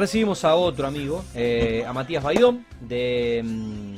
Recibimos 0.00 0.44
a 0.44 0.54
otro 0.54 0.86
amigo, 0.86 1.24
eh, 1.34 1.84
a 1.84 1.92
Matías 1.92 2.22
Baidón, 2.22 2.64
de 2.80 3.42
mm, 3.44 3.94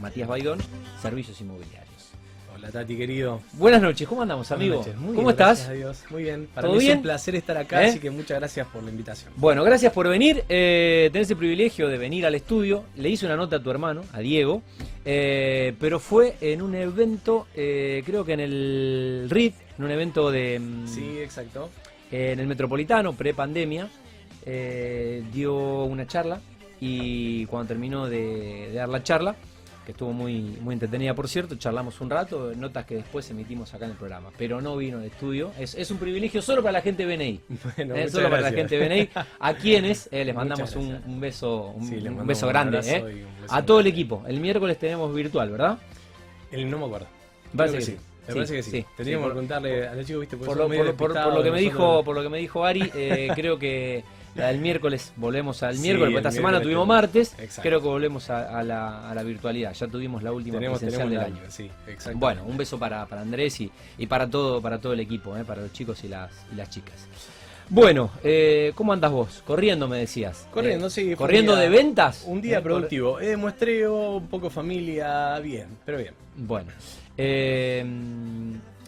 Matías 0.00 0.26
Baidón, 0.26 0.60
Servicios 1.02 1.38
Inmobiliarios. 1.42 2.12
Hola 2.54 2.70
Tati 2.70 2.96
querido. 2.96 3.42
Buenas 3.52 3.82
noches, 3.82 4.08
¿cómo 4.08 4.22
andamos 4.22 4.50
amigo? 4.50 4.76
Buenas 4.76 4.86
noches. 4.94 4.98
Muy 5.02 5.14
¿Cómo 5.14 5.28
bien, 5.28 5.32
estás? 5.32 5.58
Gracias 5.58 5.68
a 5.68 5.72
Dios. 5.74 6.04
Muy 6.08 6.22
bien. 6.22 6.48
Para 6.54 6.66
¿Todo 6.66 6.76
mí 6.78 6.80
bien? 6.80 6.92
es 6.92 6.96
un 6.96 7.02
placer 7.02 7.34
estar 7.34 7.54
acá, 7.58 7.84
¿Eh? 7.84 7.88
así 7.90 7.98
que 7.98 8.08
muchas 8.10 8.38
gracias 8.38 8.66
por 8.68 8.82
la 8.82 8.90
invitación. 8.90 9.30
Bueno, 9.36 9.62
gracias 9.62 9.92
por 9.92 10.08
venir. 10.08 10.42
Eh, 10.48 11.10
tenés 11.12 11.30
el 11.30 11.36
privilegio 11.36 11.88
de 11.88 11.98
venir 11.98 12.24
al 12.24 12.34
estudio. 12.34 12.84
Le 12.96 13.10
hice 13.10 13.26
una 13.26 13.36
nota 13.36 13.56
a 13.56 13.62
tu 13.62 13.70
hermano, 13.70 14.04
a 14.14 14.20
Diego, 14.20 14.62
eh, 15.04 15.74
pero 15.78 16.00
fue 16.00 16.36
en 16.40 16.62
un 16.62 16.74
evento, 16.74 17.46
creo 17.52 18.24
que 18.24 18.32
en 18.32 18.40
el 18.40 19.26
RID, 19.28 19.52
en 19.76 19.84
un 19.84 19.90
evento 19.90 20.30
de 20.30 20.58
mm, 20.58 20.88
Sí, 20.88 21.18
exacto. 21.18 21.68
en 22.10 22.40
el 22.40 22.46
Metropolitano, 22.46 23.12
pre-pandemia. 23.12 23.86
Eh, 24.46 25.22
dio 25.32 25.84
una 25.84 26.06
charla 26.06 26.40
y 26.80 27.44
cuando 27.46 27.68
terminó 27.68 28.08
de, 28.08 28.68
de 28.70 28.72
dar 28.74 28.88
la 28.88 29.02
charla, 29.02 29.36
que 29.84 29.92
estuvo 29.92 30.12
muy, 30.12 30.40
muy 30.60 30.74
entretenida 30.74 31.14
por 31.14 31.28
cierto, 31.28 31.56
charlamos 31.56 32.00
un 32.00 32.10
rato, 32.10 32.52
notas 32.54 32.84
que 32.86 32.96
después 32.96 33.28
emitimos 33.30 33.72
acá 33.74 33.86
en 33.86 33.92
el 33.92 33.96
programa, 33.96 34.30
pero 34.38 34.60
no 34.60 34.76
vino 34.76 34.98
al 34.98 35.04
estudio. 35.04 35.52
Es, 35.58 35.74
es 35.74 35.90
un 35.90 35.98
privilegio 35.98 36.40
solo 36.42 36.62
para 36.62 36.72
la 36.72 36.80
gente 36.82 37.06
de 37.06 37.16
BNI. 37.16 37.40
Bueno, 37.76 37.96
Eh, 37.96 38.08
solo 38.08 38.28
para 38.30 38.42
la 38.42 38.52
gente 38.52 38.78
de 38.78 38.86
BNI, 38.88 39.08
a 39.40 39.54
quienes 39.62 40.08
eh, 40.12 40.24
les 40.24 40.34
mandamos 40.34 40.74
un, 40.76 41.00
un 41.06 41.20
beso, 41.20 41.72
un, 41.76 41.86
Sí, 41.88 41.96
beso 42.24 42.46
grande 42.48 42.78
eh, 42.84 42.98
y 42.98 43.22
un 43.22 43.40
beso 43.42 43.54
a 43.54 43.64
todo 43.64 43.80
el 43.80 43.86
equipo. 43.86 44.22
El 44.26 44.40
miércoles 44.40 44.78
tenemos 44.78 45.14
virtual, 45.14 45.50
¿verdad? 45.50 45.78
El 46.50 46.70
no 46.70 46.78
me 46.78 46.84
acuerdo. 46.86 47.06
Creo 47.56 47.72
que 47.72 47.80
sí. 47.80 47.92
Me 47.92 47.98
Sí, 48.26 48.34
parece 48.34 48.54
que 48.56 48.62
sí. 48.62 48.70
sí, 48.70 48.86
Teníamos 48.96 49.26
sí, 49.26 49.30
que 49.30 49.36
contarle 49.36 49.88
a 49.88 49.94
los 49.94 50.06
chicos, 50.06 50.20
viste, 50.20 50.36
Por 50.36 50.46
son 50.46 50.58
lo, 50.58 50.68
por- 50.68 50.94
por- 50.94 51.12
por 51.14 51.34
lo 51.34 51.42
que 51.42 51.50
me 51.50 51.58
dijo, 51.60 52.04
por 52.04 52.14
lo 52.14 52.22
que 52.22 52.28
me 52.28 52.38
dijo 52.38 52.64
Ari, 52.64 52.90
eh, 52.94 53.28
creo 53.34 53.58
que 53.58 54.04
la 54.34 54.46
del 54.48 54.58
miércoles 54.60 55.12
volvemos 55.16 55.62
al 55.62 55.76
Sí, 55.76 55.82
miércoles, 55.82 56.12
porque 56.12 56.28
esta 56.28 56.30
semana 56.30 56.60
tuvimos 56.62 56.86
martes, 56.86 57.34
Exacto. 57.38 57.62
creo 57.62 57.80
que 57.80 57.88
volvemos 57.88 58.30
a, 58.30 58.58
a 58.58 58.62
la, 58.62 59.10
a 59.10 59.14
la 59.14 59.22
virtualidad. 59.22 59.72
Ya 59.74 59.86
tuvimos 59.88 60.22
la 60.22 60.32
última 60.32 60.58
tenemos, 60.58 60.78
presencial 60.78 61.08
tenemos 61.08 61.26
del 61.26 61.32
el 61.32 61.38
año. 61.38 61.44
año. 61.44 61.50
Sí, 61.52 61.70
exacto. 61.88 62.18
Bueno, 62.18 62.44
un 62.44 62.56
beso 62.56 62.78
para, 62.78 63.04
para 63.06 63.22
Andrés 63.22 63.60
y, 63.60 63.70
y 63.98 64.06
para 64.06 64.28
todo 64.28 64.60
para 64.62 64.80
todo 64.80 64.92
el 64.92 65.00
equipo, 65.00 65.36
eh, 65.36 65.44
para 65.44 65.62
los 65.62 65.72
chicos 65.72 66.02
y 66.04 66.08
las, 66.08 66.30
y 66.52 66.54
las 66.56 66.70
chicas. 66.70 66.94
Bueno, 67.68 68.10
eh, 68.24 68.72
¿cómo 68.74 68.92
andas 68.92 69.12
vos? 69.12 69.42
Corriendo 69.46 69.86
me 69.86 69.98
decías. 69.98 70.48
Corriendo, 70.50 70.88
Eh, 70.88 70.90
sí, 70.90 71.14
¿Corriendo 71.14 71.54
día- 71.54 71.62
de 71.62 71.68
ventas? 71.68 72.24
Un 72.26 72.40
día 72.40 72.58
Eh, 72.58 72.62
productivo. 72.62 73.20
Eh, 73.20 73.36
muestreo, 73.36 74.16
un 74.16 74.26
poco 74.26 74.50
familia, 74.50 75.38
bien, 75.38 75.68
pero 75.84 75.98
bien. 75.98 76.14
Bueno, 76.36 76.70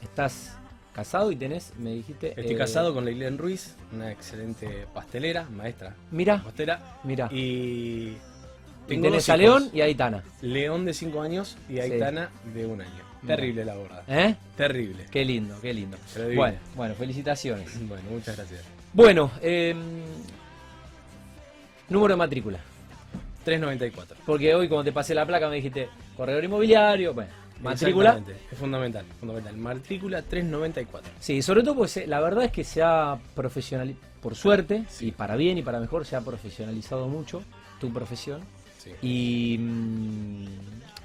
estás 0.02 0.56
casado 0.94 1.32
y 1.32 1.36
tenés, 1.36 1.72
me 1.78 1.90
dijiste... 1.94 2.28
Estoy 2.28 2.54
eh, 2.54 2.58
casado 2.58 2.92
con 2.94 3.04
Leilén 3.04 3.38
Ruiz, 3.38 3.74
una 3.92 4.10
excelente 4.12 4.86
pastelera, 4.92 5.44
maestra 5.44 5.94
Mira, 6.10 6.42
pastera. 6.42 6.80
mira. 7.04 7.28
Y 7.32 7.36
Y 7.38 8.16
tengo 8.88 9.04
tenés 9.04 9.28
a. 9.28 9.36
León 9.36 9.70
y 9.72 9.80
a 9.80 9.84
Aitana. 9.84 10.22
León 10.42 10.84
de 10.84 10.92
5 10.94 11.22
años 11.22 11.56
y 11.68 11.74
Sí. 11.74 11.80
Aitana 11.80 12.30
de 12.54 12.66
un 12.66 12.80
año. 12.82 12.90
Mira. 13.22 13.36
Terrible 13.36 13.64
la 13.64 13.74
gorda. 13.76 14.02
¿Eh? 14.08 14.34
Terrible. 14.56 15.06
Qué 15.10 15.24
lindo, 15.24 15.56
qué 15.62 15.72
lindo. 15.72 15.96
Bueno, 16.34 16.58
bueno, 16.74 16.94
felicitaciones. 16.94 17.70
Bueno, 17.88 18.02
muchas 18.10 18.36
gracias. 18.36 18.62
Bueno, 18.92 19.30
eh, 19.40 19.74
número 21.88 22.14
de 22.14 22.18
matrícula. 22.18 22.58
394. 23.44 24.16
Porque 24.26 24.54
hoy 24.54 24.68
cuando 24.68 24.84
te 24.84 24.92
pasé 24.92 25.14
la 25.14 25.26
placa 25.26 25.48
me 25.48 25.56
dijiste 25.56 25.88
corredor 26.16 26.44
inmobiliario, 26.44 27.12
bueno, 27.14 27.30
matrícula. 27.62 28.20
Es 28.50 28.58
fundamental, 28.58 29.04
fundamental. 29.18 29.56
Matrícula 29.56 30.22
394. 30.22 31.12
Sí, 31.20 31.42
sobre 31.42 31.62
todo 31.62 31.74
porque 31.76 31.88
se- 31.90 32.06
la 32.06 32.20
verdad 32.20 32.44
es 32.44 32.52
que 32.52 32.64
se 32.64 32.82
ha 32.82 33.18
profesionalizado, 33.34 34.06
por 34.20 34.34
suerte, 34.34 34.84
Sí. 34.88 35.08
y 35.08 35.10
para 35.12 35.36
bien 35.36 35.58
y 35.58 35.62
para 35.62 35.80
mejor, 35.80 36.04
se 36.04 36.16
ha 36.16 36.20
profesionalizado 36.20 37.08
mucho 37.08 37.42
tu 37.80 37.92
profesión. 37.92 38.40
Sí. 38.78 38.90
Y, 39.02 39.58
mm, 39.58 40.46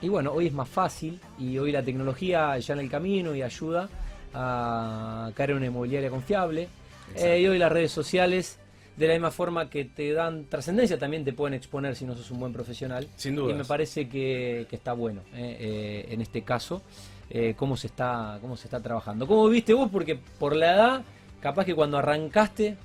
y 0.02 0.10
bueno, 0.10 0.32
hoy 0.32 0.48
es 0.48 0.54
más 0.54 0.68
fácil 0.70 1.20
y 1.40 1.58
hoy 1.58 1.72
la 1.72 1.82
tecnología 1.84 2.58
ya 2.60 2.74
en 2.74 2.80
el 2.82 2.90
camino 2.90 3.34
y 3.36 3.42
ayuda 3.42 3.90
a 4.34 5.32
caer 5.36 5.52
en 5.52 5.58
una 5.58 5.66
inmobiliaria 5.68 6.10
confiable. 6.10 6.68
Eh, 7.16 7.40
y 7.42 7.48
hoy 7.48 7.58
las 7.58 7.72
redes 7.72 7.92
sociales, 7.92 8.60
de 8.98 9.08
la 9.08 9.14
misma 9.14 9.32
forma 9.32 9.70
que 9.70 9.86
te 9.86 10.12
dan 10.12 10.46
trascendencia, 10.46 10.98
también 10.98 11.24
te 11.24 11.32
pueden 11.32 11.54
exponer 11.54 11.96
si 11.96 12.04
no 12.06 12.16
sos 12.16 12.32
un 12.32 12.40
buen 12.40 12.52
profesional. 12.52 13.08
Sin 13.16 13.34
Y 13.34 13.38
duda. 13.38 13.56
me 13.56 13.64
parece 13.64 14.10
que, 14.10 14.66
que 14.70 14.76
está 14.76 14.94
bueno 14.94 15.22
eh, 15.34 15.58
eh, 15.60 16.06
en 16.10 16.20
este 16.22 16.42
caso 16.42 16.82
eh, 17.30 17.54
cómo 17.56 17.78
se 17.78 17.88
está 17.88 18.38
cómo 18.42 18.58
se 18.58 18.68
está 18.68 18.82
trabajando. 18.82 19.28
¿Cómo 19.28 19.48
viste 19.50 19.74
vos? 19.74 19.90
Porque 19.92 20.16
por 20.40 20.56
la 20.56 20.74
edad, 20.74 21.02
capaz 21.42 21.66
que 21.66 21.76
cuando 21.76 21.98
arrancaste 21.98 22.76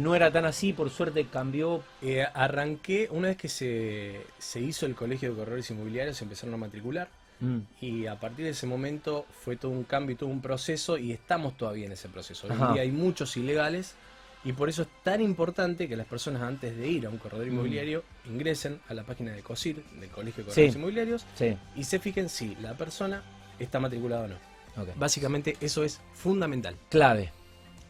no 0.00 0.14
era 0.16 0.32
tan 0.32 0.44
así, 0.44 0.72
por 0.72 0.90
suerte 0.90 1.26
cambió. 1.26 1.82
Arranqué, 2.34 3.08
una 3.10 3.28
vez 3.28 3.36
que 3.36 3.48
se, 3.48 4.20
se 4.38 4.60
hizo 4.60 4.86
el 4.86 4.94
colegio 4.96 5.30
de 5.30 5.36
corredores 5.36 5.70
inmobiliarios, 5.70 6.16
se 6.16 6.24
empezaron 6.24 6.54
a 6.54 6.58
matricular. 6.58 7.08
Mm, 7.40 7.58
Y 7.80 8.06
a 8.06 8.18
partir 8.18 8.44
de 8.44 8.50
ese 8.52 8.66
momento 8.66 9.24
fue 9.44 9.56
todo 9.56 9.70
un 9.70 9.84
cambio 9.84 10.14
y 10.14 10.16
todo 10.16 10.28
un 10.28 10.40
proceso 10.42 10.98
y 10.98 11.12
estamos 11.12 11.56
todavía 11.56 11.86
en 11.86 11.92
ese 11.92 12.08
proceso. 12.08 12.48
Hoy 12.48 12.54
en 12.60 12.72
día 12.74 12.82
hay 12.82 12.90
muchos 12.92 13.36
ilegales 13.36 13.94
y 14.44 14.52
por 14.52 14.68
eso 14.68 14.82
es 14.82 14.88
tan 15.02 15.20
importante 15.20 15.88
que 15.88 15.96
las 15.96 16.06
personas 16.06 16.42
antes 16.42 16.76
de 16.76 16.88
ir 16.88 17.06
a 17.06 17.10
un 17.10 17.18
corredor 17.18 17.46
Mm. 17.46 17.52
inmobiliario 17.52 18.04
ingresen 18.28 18.80
a 18.88 18.94
la 18.94 19.04
página 19.04 19.32
de 19.32 19.42
COSIR, 19.42 19.76
del 20.00 20.10
Colegio 20.10 20.42
de 20.44 20.48
Corredores 20.50 20.72
Sí. 20.72 20.78
Inmobiliarios, 20.78 21.26
sí, 21.34 21.56
y 21.76 21.84
se 21.84 21.98
fijen 21.98 22.28
si 22.28 22.54
la 22.56 22.74
persona 22.74 23.22
está 23.58 23.78
matriculada 23.80 24.24
o 24.24 24.28
no. 24.28 24.52
Básicamente 24.96 25.56
eso 25.60 25.84
es 25.84 26.00
fundamental, 26.14 26.74
Clave. 26.88 27.30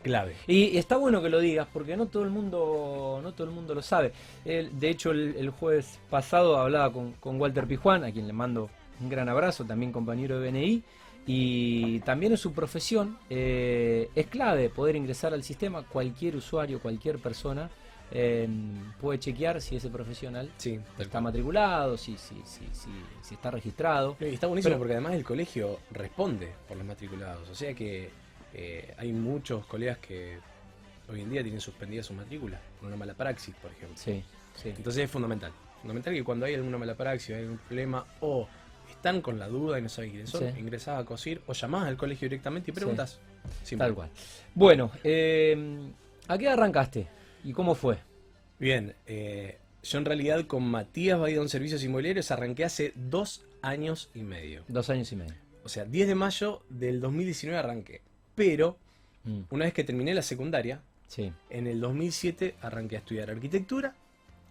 clave. 0.03 0.35
Y 0.49 0.77
está 0.77 0.97
bueno 0.97 1.23
que 1.23 1.29
lo 1.31 1.39
digas 1.39 1.69
porque 1.73 1.97
no 1.97 2.07
todo 2.07 2.25
el 2.25 2.31
mundo 2.31 3.21
no 3.23 3.33
todo 3.33 3.47
el 3.47 3.53
mundo 3.55 3.75
lo 3.75 3.83
sabe. 3.83 4.13
El- 4.45 4.79
de 4.81 4.91
hecho, 4.91 5.13
el, 5.13 5.37
el 5.37 5.51
jueves 5.51 6.01
pasado 6.11 6.57
hablaba 6.59 6.93
con, 6.93 7.13
con 7.13 7.41
Walter 7.41 7.67
Pijuán, 7.69 8.03
a 8.05 8.11
quien 8.13 8.27
le 8.27 8.33
mando 8.33 8.69
un 9.01 9.09
gran 9.09 9.29
abrazo, 9.29 9.65
también 9.65 9.93
compañero 9.93 10.41
de 10.41 10.51
BNI. 10.51 10.83
Y 11.27 12.01
también 12.01 12.33
en 12.33 12.39
su 12.39 12.53
profesión 12.53 13.19
eh, 13.31 14.11
es 14.15 14.27
clave 14.27 14.69
poder 14.71 14.97
ingresar 14.97 15.33
al 15.33 15.43
sistema. 15.45 15.83
Cualquier 15.85 16.37
usuario, 16.37 16.81
cualquier 16.81 17.19
persona 17.19 17.71
eh, 18.11 18.49
puede 19.01 19.19
chequear 19.21 19.61
si 19.63 19.77
ese 19.77 19.89
profesional 19.89 20.51
Sí, 20.59 20.79
está 20.99 21.21
matriculado, 21.21 21.97
si, 21.97 22.17
si, 22.19 22.35
si, 22.45 22.67
si, 22.73 22.91
si 23.23 23.35
está 23.35 23.51
registrado. 23.51 24.17
Y 24.21 24.25
está 24.35 24.49
buenísimo 24.49 24.71
Pero- 24.73 24.79
porque 24.81 24.93
además 24.95 25.15
el 25.15 25.25
colegio 25.25 25.79
responde 25.93 26.53
por 26.67 26.77
los 26.77 26.85
matriculados. 26.87 27.49
O 27.49 27.55
sea 27.55 27.73
que 27.73 28.11
eh, 28.55 28.95
hay 28.99 29.13
muchos 29.13 29.65
colegas 29.67 29.99
que 29.99 30.39
hoy 31.09 31.21
en 31.21 31.31
día 31.31 31.43
tienen 31.43 31.61
suspendidas 31.61 32.07
sus 32.07 32.17
matrículas 32.17 32.61
por 32.81 32.89
una 32.89 32.97
mala 32.97 33.15
praxis, 33.15 33.55
por 33.55 33.71
ejemplo. 33.71 33.97
Sí, 33.97 34.23
sí. 34.57 34.71
Entonces 34.71 35.05
es 35.05 35.11
fundamental. 35.11 35.53
Fundamental 35.81 36.13
que 36.15 36.23
cuando 36.25 36.47
hay 36.47 36.55
alguna 36.55 36.79
mala 36.79 36.95
praxis, 36.97 37.31
hay 37.37 37.43
algún 37.43 37.59
problema 37.59 38.05
o 38.21 38.47
están 39.03 39.21
con 39.21 39.37
la 39.41 39.49
duda 39.49 39.81
y 39.81 39.83
no 39.83 39.89
saben 39.89 40.11
quiénes 40.13 40.31
son, 40.31 40.53
Sí. 40.53 40.61
ingresás 40.61 41.01
a 41.01 41.05
COSIR 41.05 41.43
o 41.49 41.53
llamás 41.55 41.89
al 41.89 41.97
colegio 41.97 42.29
directamente 42.29 42.71
y 42.71 42.75
preguntas. 42.75 43.19
Tal 43.77 43.95
cual. 43.95 44.09
Bueno, 44.55 44.93
eh, 45.03 45.91
¿a 46.29 46.39
qué 46.39 46.49
arrancaste? 46.49 47.09
¿Y 47.43 47.53
cómo 47.53 47.75
fue? 47.75 47.99
Bien, 48.61 48.95
eh, 49.09 49.59
yo 49.83 49.99
en 49.99 50.05
realidad 50.05 50.47
con 50.47 50.63
Matías 50.63 51.19
Baidón 51.19 51.49
Servicios 51.49 51.83
Inmobiliarios 51.83 52.31
arranqué 52.31 52.65
hace 52.65 52.93
dos 52.95 53.43
años 53.61 54.09
y 54.15 54.23
medio. 54.23 54.63
Dos 54.69 54.89
años 54.89 55.11
y 55.11 55.17
medio. 55.17 55.35
O 55.65 55.69
sea, 55.69 55.85
10 55.85 56.07
de 56.07 56.15
mayo 56.15 56.63
del 56.69 57.01
2019 57.01 57.59
arranqué. 57.59 58.01
Pero 58.37 58.77
Mm, 59.25 59.43
una 59.51 59.65
vez 59.67 59.73
que 59.75 59.85
terminé 59.85 60.15
la 60.15 60.23
secundaria, 60.23 60.81
sí. 61.07 61.33
en 61.49 61.69
el 61.69 61.81
2007 61.81 62.57
arranqué 62.61 62.97
a 62.97 62.99
estudiar 62.99 63.31
arquitectura 63.31 63.95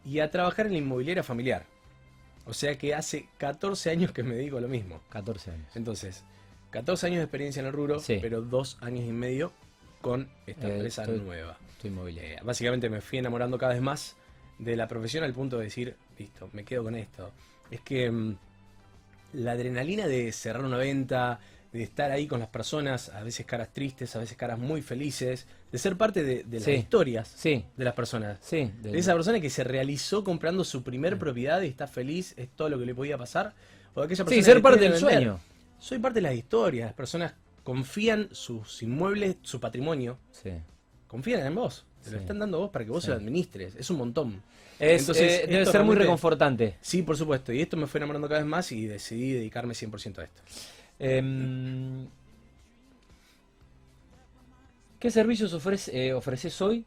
y 0.05 0.19
a 0.19 0.31
trabajar 0.31 0.65
en 0.67 0.71
la 0.71 0.77
inmobiliaria 0.77 1.23
familiar. 1.23 1.65
O 2.45 2.53
sea 2.53 2.77
que 2.77 2.93
hace 2.95 3.27
14 3.37 3.89
años 3.91 4.11
que 4.11 4.23
me 4.23 4.35
dedico 4.35 4.57
a 4.57 4.61
lo 4.61 4.67
mismo. 4.67 5.01
14 5.09 5.51
años. 5.51 5.67
Entonces, 5.75 6.23
14 6.71 7.07
años 7.07 7.17
de 7.19 7.23
experiencia 7.23 7.59
en 7.59 7.67
el 7.67 7.73
rubro, 7.73 7.99
Sí. 7.99 8.17
pero 8.21 8.41
dos 8.41 8.77
años 8.81 9.05
y 9.05 9.11
medio 9.11 9.51
con 10.01 10.29
esta 10.47 10.67
Eh, 10.67 10.73
empresa 10.75 11.03
estoy- 11.03 11.19
nueva. 11.19 11.57
Inmobiliaria. 11.83 12.35
Eh, 12.35 12.39
básicamente 12.43 12.89
me 12.89 13.01
fui 13.01 13.17
enamorando 13.19 13.57
cada 13.57 13.73
vez 13.73 13.81
más 13.81 14.15
de 14.59 14.75
la 14.75 14.87
profesión 14.87 15.23
al 15.23 15.33
punto 15.33 15.57
de 15.57 15.63
decir, 15.65 15.95
listo, 16.19 16.49
me 16.53 16.63
quedo 16.63 16.83
con 16.83 16.95
esto. 16.95 17.31
Es 17.71 17.81
que 17.81 18.11
mm, 18.11 18.35
la 19.33 19.53
adrenalina 19.53 20.05
de 20.07 20.31
cerrar 20.31 20.63
una 20.63 20.77
venta, 20.77 21.39
de 21.71 21.83
estar 21.83 22.11
ahí 22.11 22.27
con 22.27 22.39
las 22.39 22.49
personas, 22.49 23.09
a 23.09 23.23
veces 23.23 23.45
caras 23.45 23.71
tristes, 23.71 24.15
a 24.15 24.19
veces 24.19 24.35
caras 24.37 24.59
muy 24.59 24.81
felices, 24.81 25.47
de 25.71 25.77
ser 25.77 25.95
parte 25.97 26.23
de, 26.23 26.43
de 26.43 26.57
las 26.57 26.65
Sí. 26.65 26.71
historias 26.71 27.27
Sí, 27.33 27.65
de 27.77 27.85
las 27.85 27.93
personas. 27.93 28.39
sí. 28.41 28.71
de- 28.81 28.91
De 28.91 28.99
esa 28.99 29.13
persona 29.13 29.39
que 29.39 29.49
se 29.49 29.63
realizó 29.63 30.23
comprando 30.23 30.63
su 30.65 30.83
primer 30.83 31.17
propiedad 31.17 31.61
y 31.61 31.67
está 31.67 31.87
feliz, 31.87 32.33
es 32.37 32.49
todo 32.49 32.67
lo 32.69 32.77
que 32.77 32.85
le 32.85 32.93
podía 32.93 33.17
pasar. 33.17 33.53
O 33.93 34.01
de 34.01 34.05
aquella 34.07 34.25
persona 34.25 34.41
sí, 34.41 34.51
ser 34.51 34.61
parte 34.61 34.81
del 34.81 34.91
vender. 34.93 35.11
sueño. 35.11 35.39
Soy 35.79 35.99
parte 35.99 36.15
de 36.19 36.23
las 36.23 36.35
historias, 36.35 36.87
las 36.87 36.93
personas 36.93 37.33
confían 37.63 38.27
sus 38.31 38.83
inmuebles, 38.83 39.37
su 39.41 39.59
patrimonio, 39.59 40.17
Sí. 40.31 40.51
confían 41.07 41.45
en 41.45 41.55
vos. 41.55 41.85
Te 42.03 42.11
lo 42.11 42.17
están 42.17 42.39
dando 42.39 42.57
vos 42.59 42.69
para 42.71 42.83
que 42.83 42.91
vos 42.91 43.03
se 43.03 43.11
lo 43.11 43.15
administres. 43.17 43.75
Es 43.75 43.89
un 43.91 43.97
montón. 43.97 44.41
Es, 44.79 45.01
Entonces, 45.01 45.43
eh, 45.43 45.47
debe 45.47 45.65
ser 45.67 45.83
muy 45.83 45.95
reconfortante. 45.95 46.75
Sí, 46.81 47.03
por 47.03 47.15
supuesto. 47.15 47.53
Y 47.53 47.61
esto 47.61 47.77
me 47.77 47.85
fue 47.85 47.99
enamorando 47.99 48.27
cada 48.27 48.39
vez 48.41 48.49
más 48.49 48.71
y 48.71 48.87
decidí 48.87 49.33
dedicarme 49.33 49.75
100% 49.75 50.21
a 50.21 50.23
esto. 50.23 50.41
Em, 51.03 52.05
¿Qué 54.99 55.09
servicios 55.09 55.51
ofrece- 55.53 55.91
eh, 55.93 56.13
ofreces 56.13 56.61
hoy? 56.61 56.85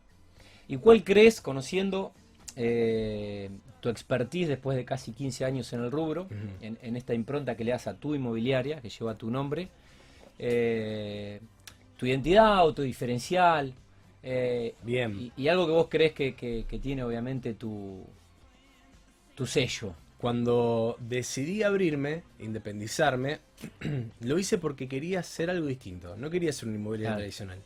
¿Y 0.68 0.76
cuál 0.76 1.02
crees, 1.02 1.40
conociendo 1.40 2.12
eh, 2.56 3.50
tu 3.80 3.88
expertise 3.88 4.46
después 4.48 4.76
de 4.76 4.84
casi 4.84 5.10
15 5.12 5.44
años 5.44 5.72
en 5.72 5.80
el 5.82 5.90
rubro, 5.90 6.28
en, 6.60 6.78
en 6.80 6.96
esta 6.96 7.12
impronta 7.12 7.56
que 7.56 7.64
le 7.64 7.72
das 7.72 7.88
a 7.88 7.94
tu 7.96 8.14
inmobiliaria, 8.14 8.80
que 8.80 8.88
lleva 8.88 9.16
tu 9.18 9.28
nombre, 9.30 9.68
eh, 10.38 11.40
tu 11.96 12.06
identidad 12.06 12.64
o 12.64 12.72
tu 12.72 12.82
diferencial, 12.82 13.74
eh, 14.22 14.74
Bien. 14.84 15.18
y, 15.18 15.32
y 15.36 15.48
algo 15.48 15.66
que 15.66 15.72
vos 15.72 15.88
crees 15.90 16.12
que, 16.12 16.34
que- 16.36 16.64
que 16.68 16.78
tiene 16.78 17.02
obviamente 17.02 17.54
tu, 17.54 18.04
tu 19.34 19.44
sello. 19.44 19.92
Cuando 20.24 20.96
decidí 21.00 21.62
abrirme, 21.64 22.22
independizarme, 22.38 23.40
lo 24.22 24.38
hice 24.38 24.56
porque 24.56 24.88
quería 24.88 25.20
hacer 25.20 25.50
algo 25.50 25.66
distinto. 25.66 26.16
No 26.16 26.30
quería 26.30 26.50
ser 26.50 26.70
un 26.70 26.76
inmobiliario 26.76 27.08
Claro. 27.10 27.18
tradicional. 27.18 27.58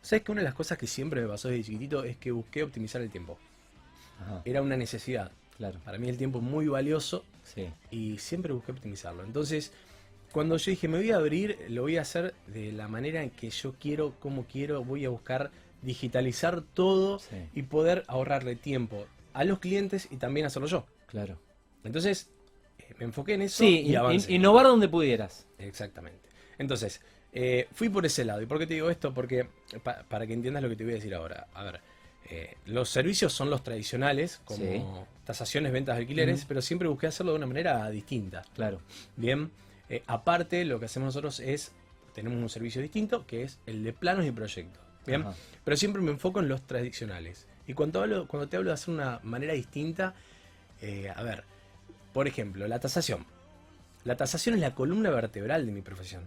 ¿Sabes 0.00 0.24
que 0.24 0.32
una 0.32 0.40
de 0.40 0.46
las 0.46 0.54
cosas 0.54 0.78
que 0.78 0.86
siempre 0.86 1.20
me 1.20 1.28
pasó 1.28 1.48
desde 1.48 1.64
chiquitito 1.64 2.04
es 2.04 2.16
que 2.16 2.30
busqué 2.30 2.62
optimizar 2.62 3.02
el 3.02 3.10
tiempo? 3.10 3.36
Ajá, 4.18 4.40
Era 4.46 4.62
una 4.62 4.78
necesidad. 4.78 5.30
claro, 5.58 5.78
Para 5.84 5.98
mí 5.98 6.08
el 6.08 6.16
tiempo 6.16 6.38
es 6.38 6.44
muy 6.44 6.68
valioso 6.68 7.22
sí, 7.44 7.68
y 7.90 8.16
siempre 8.16 8.54
busqué 8.54 8.72
optimizarlo. 8.72 9.22
Entonces, 9.22 9.72
cuando 10.32 10.56
yo 10.56 10.70
dije 10.70 10.88
me 10.88 10.96
voy 10.96 11.10
a 11.10 11.16
abrir, 11.16 11.66
lo 11.68 11.82
voy 11.82 11.98
a 11.98 12.00
hacer 12.00 12.32
de 12.46 12.72
la 12.72 12.88
manera 12.88 13.22
en 13.24 13.28
que 13.28 13.50
yo 13.50 13.74
quiero, 13.78 14.14
como 14.20 14.46
quiero, 14.46 14.82
voy 14.82 15.04
a 15.04 15.10
buscar 15.10 15.50
digitalizar 15.82 16.62
todo 16.62 17.18
sí, 17.18 17.36
y 17.54 17.64
poder 17.64 18.04
ahorrarle 18.08 18.56
tiempo 18.56 19.04
a 19.34 19.44
los 19.44 19.58
clientes 19.58 20.08
y 20.10 20.16
también 20.16 20.46
hacerlo 20.46 20.66
yo. 20.66 20.86
claro. 21.08 21.44
Entonces, 21.86 22.28
eh, 22.78 22.94
me 22.98 23.04
enfoqué 23.06 23.34
en 23.34 23.42
eso 23.42 23.58
Sí, 23.58 23.80
y 23.80 23.94
avancé. 23.94 24.30
in- 24.32 24.40
innovar 24.40 24.66
donde 24.66 24.88
pudieras. 24.88 25.46
Exactamente. 25.58 26.28
Entonces, 26.58 27.00
eh, 27.32 27.68
fui 27.72 27.88
por 27.88 28.04
ese 28.06 28.24
lado. 28.24 28.40
¿Y 28.42 28.46
por 28.46 28.58
qué 28.58 28.66
te 28.66 28.74
digo 28.74 28.90
esto? 28.90 29.12
Porque, 29.14 29.48
pa- 29.82 30.04
para 30.08 30.26
que 30.26 30.32
entiendas 30.32 30.62
lo 30.62 30.68
que 30.68 30.76
te 30.76 30.84
voy 30.84 30.92
a 30.94 30.96
decir 30.96 31.14
ahora. 31.14 31.48
A 31.54 31.62
ver, 31.64 31.80
eh, 32.30 32.56
los 32.66 32.88
servicios 32.88 33.32
son 33.32 33.50
los 33.50 33.62
tradicionales, 33.62 34.40
como 34.44 34.64
Sí. 34.64 34.82
tasaciones, 35.24 35.72
ventas, 35.72 35.96
alquileres, 35.96 36.40
Ujú. 36.40 36.48
pero 36.48 36.62
siempre 36.62 36.88
busqué 36.88 37.06
hacerlo 37.06 37.32
de 37.32 37.38
una 37.38 37.46
manera 37.46 37.88
distinta. 37.90 38.42
Claro, 38.54 38.80
Bien, 39.16 39.50
eh, 39.88 40.02
aparte 40.06 40.64
lo 40.64 40.80
que 40.80 40.86
hacemos 40.86 41.06
nosotros 41.08 41.38
es, 41.40 41.72
tenemos 42.14 42.38
un 42.38 42.48
servicio 42.48 42.80
distinto, 42.82 43.26
que 43.26 43.42
es 43.44 43.58
el 43.66 43.84
de 43.84 43.92
planos 43.92 44.24
y 44.26 44.32
proyectos. 44.32 44.82
Bien, 45.06 45.20
Ajá. 45.22 45.34
pero 45.64 45.76
siempre 45.76 46.02
me 46.02 46.10
enfoco 46.10 46.40
en 46.40 46.48
los 46.48 46.62
tradicionales. 46.66 47.46
Y 47.68 47.74
cuando, 47.74 48.00
hablo, 48.02 48.26
cuando 48.26 48.48
te 48.48 48.56
hablo 48.56 48.70
de 48.70 48.74
hacer 48.74 48.92
una 48.94 49.20
manera 49.22 49.52
distinta, 49.52 50.14
eh, 50.80 51.12
a 51.14 51.22
ver, 51.22 51.44
por 52.16 52.26
ejemplo, 52.26 52.66
la 52.66 52.78
tasación. 52.80 53.26
La 54.04 54.16
tasación 54.16 54.54
es 54.54 54.62
la 54.62 54.74
columna 54.74 55.10
vertebral 55.10 55.66
de 55.66 55.72
mi 55.72 55.82
profesión. 55.82 56.22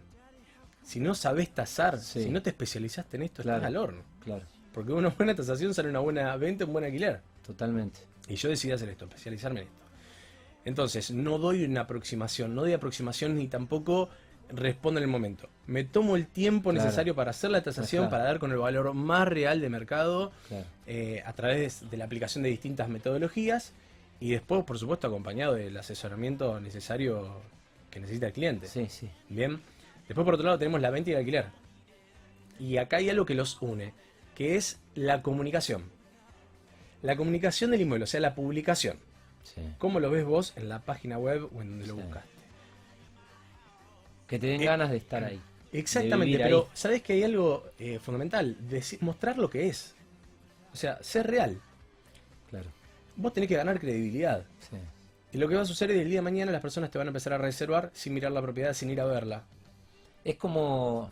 Si 0.83 0.99
no 0.99 1.15
sabes 1.15 1.49
tasar, 1.49 1.97
Sí. 1.97 2.25
si 2.25 2.29
no 2.29 2.43
te 2.43 2.51
especializaste 2.51 3.17
en 3.17 3.23
esto, 3.23 3.41
Claro. 3.41 3.57
estás 3.57 3.67
al 3.69 3.77
horno. 3.77 4.03
claro, 4.23 4.43
Porque 4.71 4.93
una 4.93 5.09
buena 5.09 5.33
tasación 5.33 5.73
sale 5.73 5.89
una 5.89 5.97
buena 5.97 6.35
venta, 6.37 6.63
un 6.65 6.73
buen 6.73 6.85
alquiler. 6.85 7.21
totalmente. 7.43 8.01
Y 8.27 8.35
yo 8.35 8.49
decidí 8.49 8.71
hacer 8.71 8.89
esto, 8.89 9.05
especializarme 9.05 9.61
en 9.61 9.65
esto. 9.65 9.79
Entonces, 10.63 11.09
no 11.09 11.39
doy 11.39 11.63
una 11.63 11.81
aproximación, 11.81 12.53
no 12.53 12.61
doy 12.61 12.73
aproximación 12.73 13.35
ni 13.35 13.47
tampoco 13.47 14.09
respondo 14.49 14.99
en 14.99 15.05
el 15.05 15.09
momento. 15.09 15.49
Me 15.65 15.83
tomo 15.85 16.15
el 16.15 16.27
tiempo 16.27 16.69
Claro. 16.69 16.85
necesario 16.85 17.15
para 17.15 17.31
hacer 17.31 17.49
la 17.49 17.63
tasación, 17.63 18.01
Claro. 18.03 18.11
para 18.11 18.23
dar 18.25 18.37
con 18.37 18.51
el 18.51 18.59
valor 18.59 18.93
más 18.93 19.27
real 19.27 19.59
de 19.59 19.69
mercado 19.69 20.31
eh, 20.85 21.23
a 21.25 21.33
través 21.33 21.89
de 21.89 21.97
la 21.97 22.05
aplicación 22.05 22.43
de 22.43 22.49
distintas 22.49 22.87
metodologías 22.89 23.73
y 24.19 24.31
después, 24.31 24.63
por 24.65 24.77
supuesto, 24.77 25.07
acompañado 25.07 25.53
del 25.55 25.75
asesoramiento 25.77 26.59
necesario 26.59 27.41
que 27.89 27.99
necesita 27.99 28.27
el 28.27 28.33
cliente. 28.33 28.67
Sí, 28.67 28.87
sí. 28.89 29.09
Bien. 29.29 29.61
Después, 30.07 30.25
por 30.25 30.33
otro 30.33 30.45
lado, 30.45 30.59
tenemos 30.59 30.81
la 30.81 30.89
venta 30.89 31.09
y 31.09 31.13
el 31.13 31.19
alquiler. 31.19 31.45
Y 32.59 32.77
acá 32.77 32.97
hay 32.97 33.09
algo 33.09 33.25
que 33.25 33.35
los 33.35 33.61
une, 33.61 33.93
que 34.35 34.55
es 34.55 34.79
la 34.95 35.21
comunicación. 35.21 35.83
La 37.01 37.15
comunicación 37.15 37.71
del 37.71 37.81
inmueble, 37.81 38.03
o 38.03 38.07
sea, 38.07 38.19
la 38.19 38.35
publicación. 38.35 38.97
sí. 39.43 39.61
¿Cómo 39.77 39.99
lo 40.01 40.11
ves 40.11 40.25
vos 40.25 40.53
en 40.57 40.67
la 40.67 40.79
página 40.79 41.17
web 41.17 41.47
o 41.55 41.61
en 41.61 41.69
donde 41.71 41.87
lo 41.87 41.95
buscaste? 41.95 42.29
Que 44.27 44.37
te 44.37 44.47
den 44.47 44.61
Eh, 44.61 44.65
ganas 44.65 44.91
de 44.91 44.97
estar 44.97 45.23
ahí. 45.23 45.39
Exactamente, 45.71 46.37
pero 46.37 46.57
ahí. 46.63 46.67
¿sabés 46.73 47.01
que 47.01 47.13
hay 47.13 47.23
algo 47.23 47.63
eh, 47.79 47.99
fundamental? 47.99 48.57
Deci- 48.69 48.99
mostrar 49.01 49.37
lo 49.37 49.49
que 49.49 49.67
es. 49.69 49.95
O 50.73 50.75
sea, 50.75 51.01
ser 51.01 51.27
real. 51.27 51.59
Claro. 52.49 52.69
Vos 53.19 53.33
tenés 53.33 53.49
que 53.49 53.55
ganar 53.55 53.79
credibilidad. 53.79 54.43
Sí. 54.59 54.77
Y 55.31 55.37
lo 55.37 55.47
que 55.47 55.55
va 55.55 55.61
a 55.61 55.65
suceder 55.65 55.91
es 55.91 55.97
que 55.97 56.01
el 56.03 56.09
día 56.09 56.19
de 56.19 56.23
mañana 56.23 56.51
las 56.51 56.61
personas 56.61 56.89
te 56.89 56.97
van 56.97 57.07
a 57.07 57.09
empezar 57.09 57.33
a 57.33 57.37
reservar 57.37 57.91
sin 57.93 58.13
mirar 58.13 58.31
la 58.31 58.41
propiedad, 58.41 58.73
sin 58.73 58.89
ir 58.89 58.99
a 59.01 59.05
verla. 59.05 59.43
Es 60.23 60.35
como. 60.37 61.11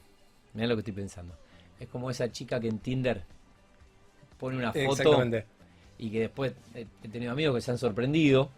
Mirá 0.54 0.68
lo 0.68 0.76
que 0.76 0.82
estoy 0.82 0.94
pensando. 0.94 1.36
Es 1.80 1.88
como 1.88 2.10
esa 2.10 2.32
chica 2.32 2.60
que 2.60 2.68
en 2.68 2.80
Tinder 2.80 3.22
pone 4.40 4.58
una 4.58 4.74
foto 4.74 5.24
y 6.00 6.12
que 6.12 6.20
después 6.22 6.54
he 6.74 6.86
he 7.04 7.10
tenido 7.10 7.32
amigos 7.32 7.56
que 7.56 7.62
se 7.62 7.72
han 7.72 7.78
sorprendido 7.78 8.50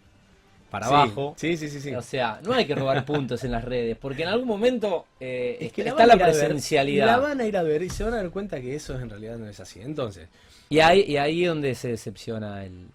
para 0.69 0.88
Sí, 0.88 0.94
abajo. 0.94 1.34
Sí, 1.38 1.57
sí, 1.57 1.69
sí, 1.69 1.81
sí. 1.81 1.95
O 1.95 2.02
sea, 2.02 2.40
no 2.44 2.54
hay 2.54 2.66
que 2.66 2.75
robar 2.75 3.04
puntos 3.06 3.44
en 3.44 3.52
las 3.52 3.63
redes, 3.63 3.98
porque 3.98 4.24
en 4.24 4.30
algún 4.30 4.48
momento 4.48 5.07
eh, 5.19 5.57
Es 5.60 5.74
que 5.74 5.81
está 5.81 6.06
la 6.06 6.16
ver, 6.16 6.28
presencialidad. 6.28 7.07
La 7.07 7.18
van 7.18 7.42
a 7.42 7.45
ir 7.45 7.57
a 7.57 7.63
ver 7.63 7.81
y 7.81 7.90
se 7.90 8.04
van 8.04 8.13
a 8.13 8.18
dar 8.18 8.30
cuenta 8.30 8.62
que 8.62 8.75
eso 8.75 9.00
en 9.00 9.10
realidad 9.10 9.38
no 9.38 9.48
es 9.48 9.60
así. 9.60 9.81
Entonces, 9.81 10.28
Y 10.69 10.80
ahí, 10.80 11.02
y 11.07 11.18
ahí 11.18 11.44
es 11.44 11.50
donde 11.50 11.75
se 11.75 11.90
decepciona 11.90 12.63
el, 12.63 12.88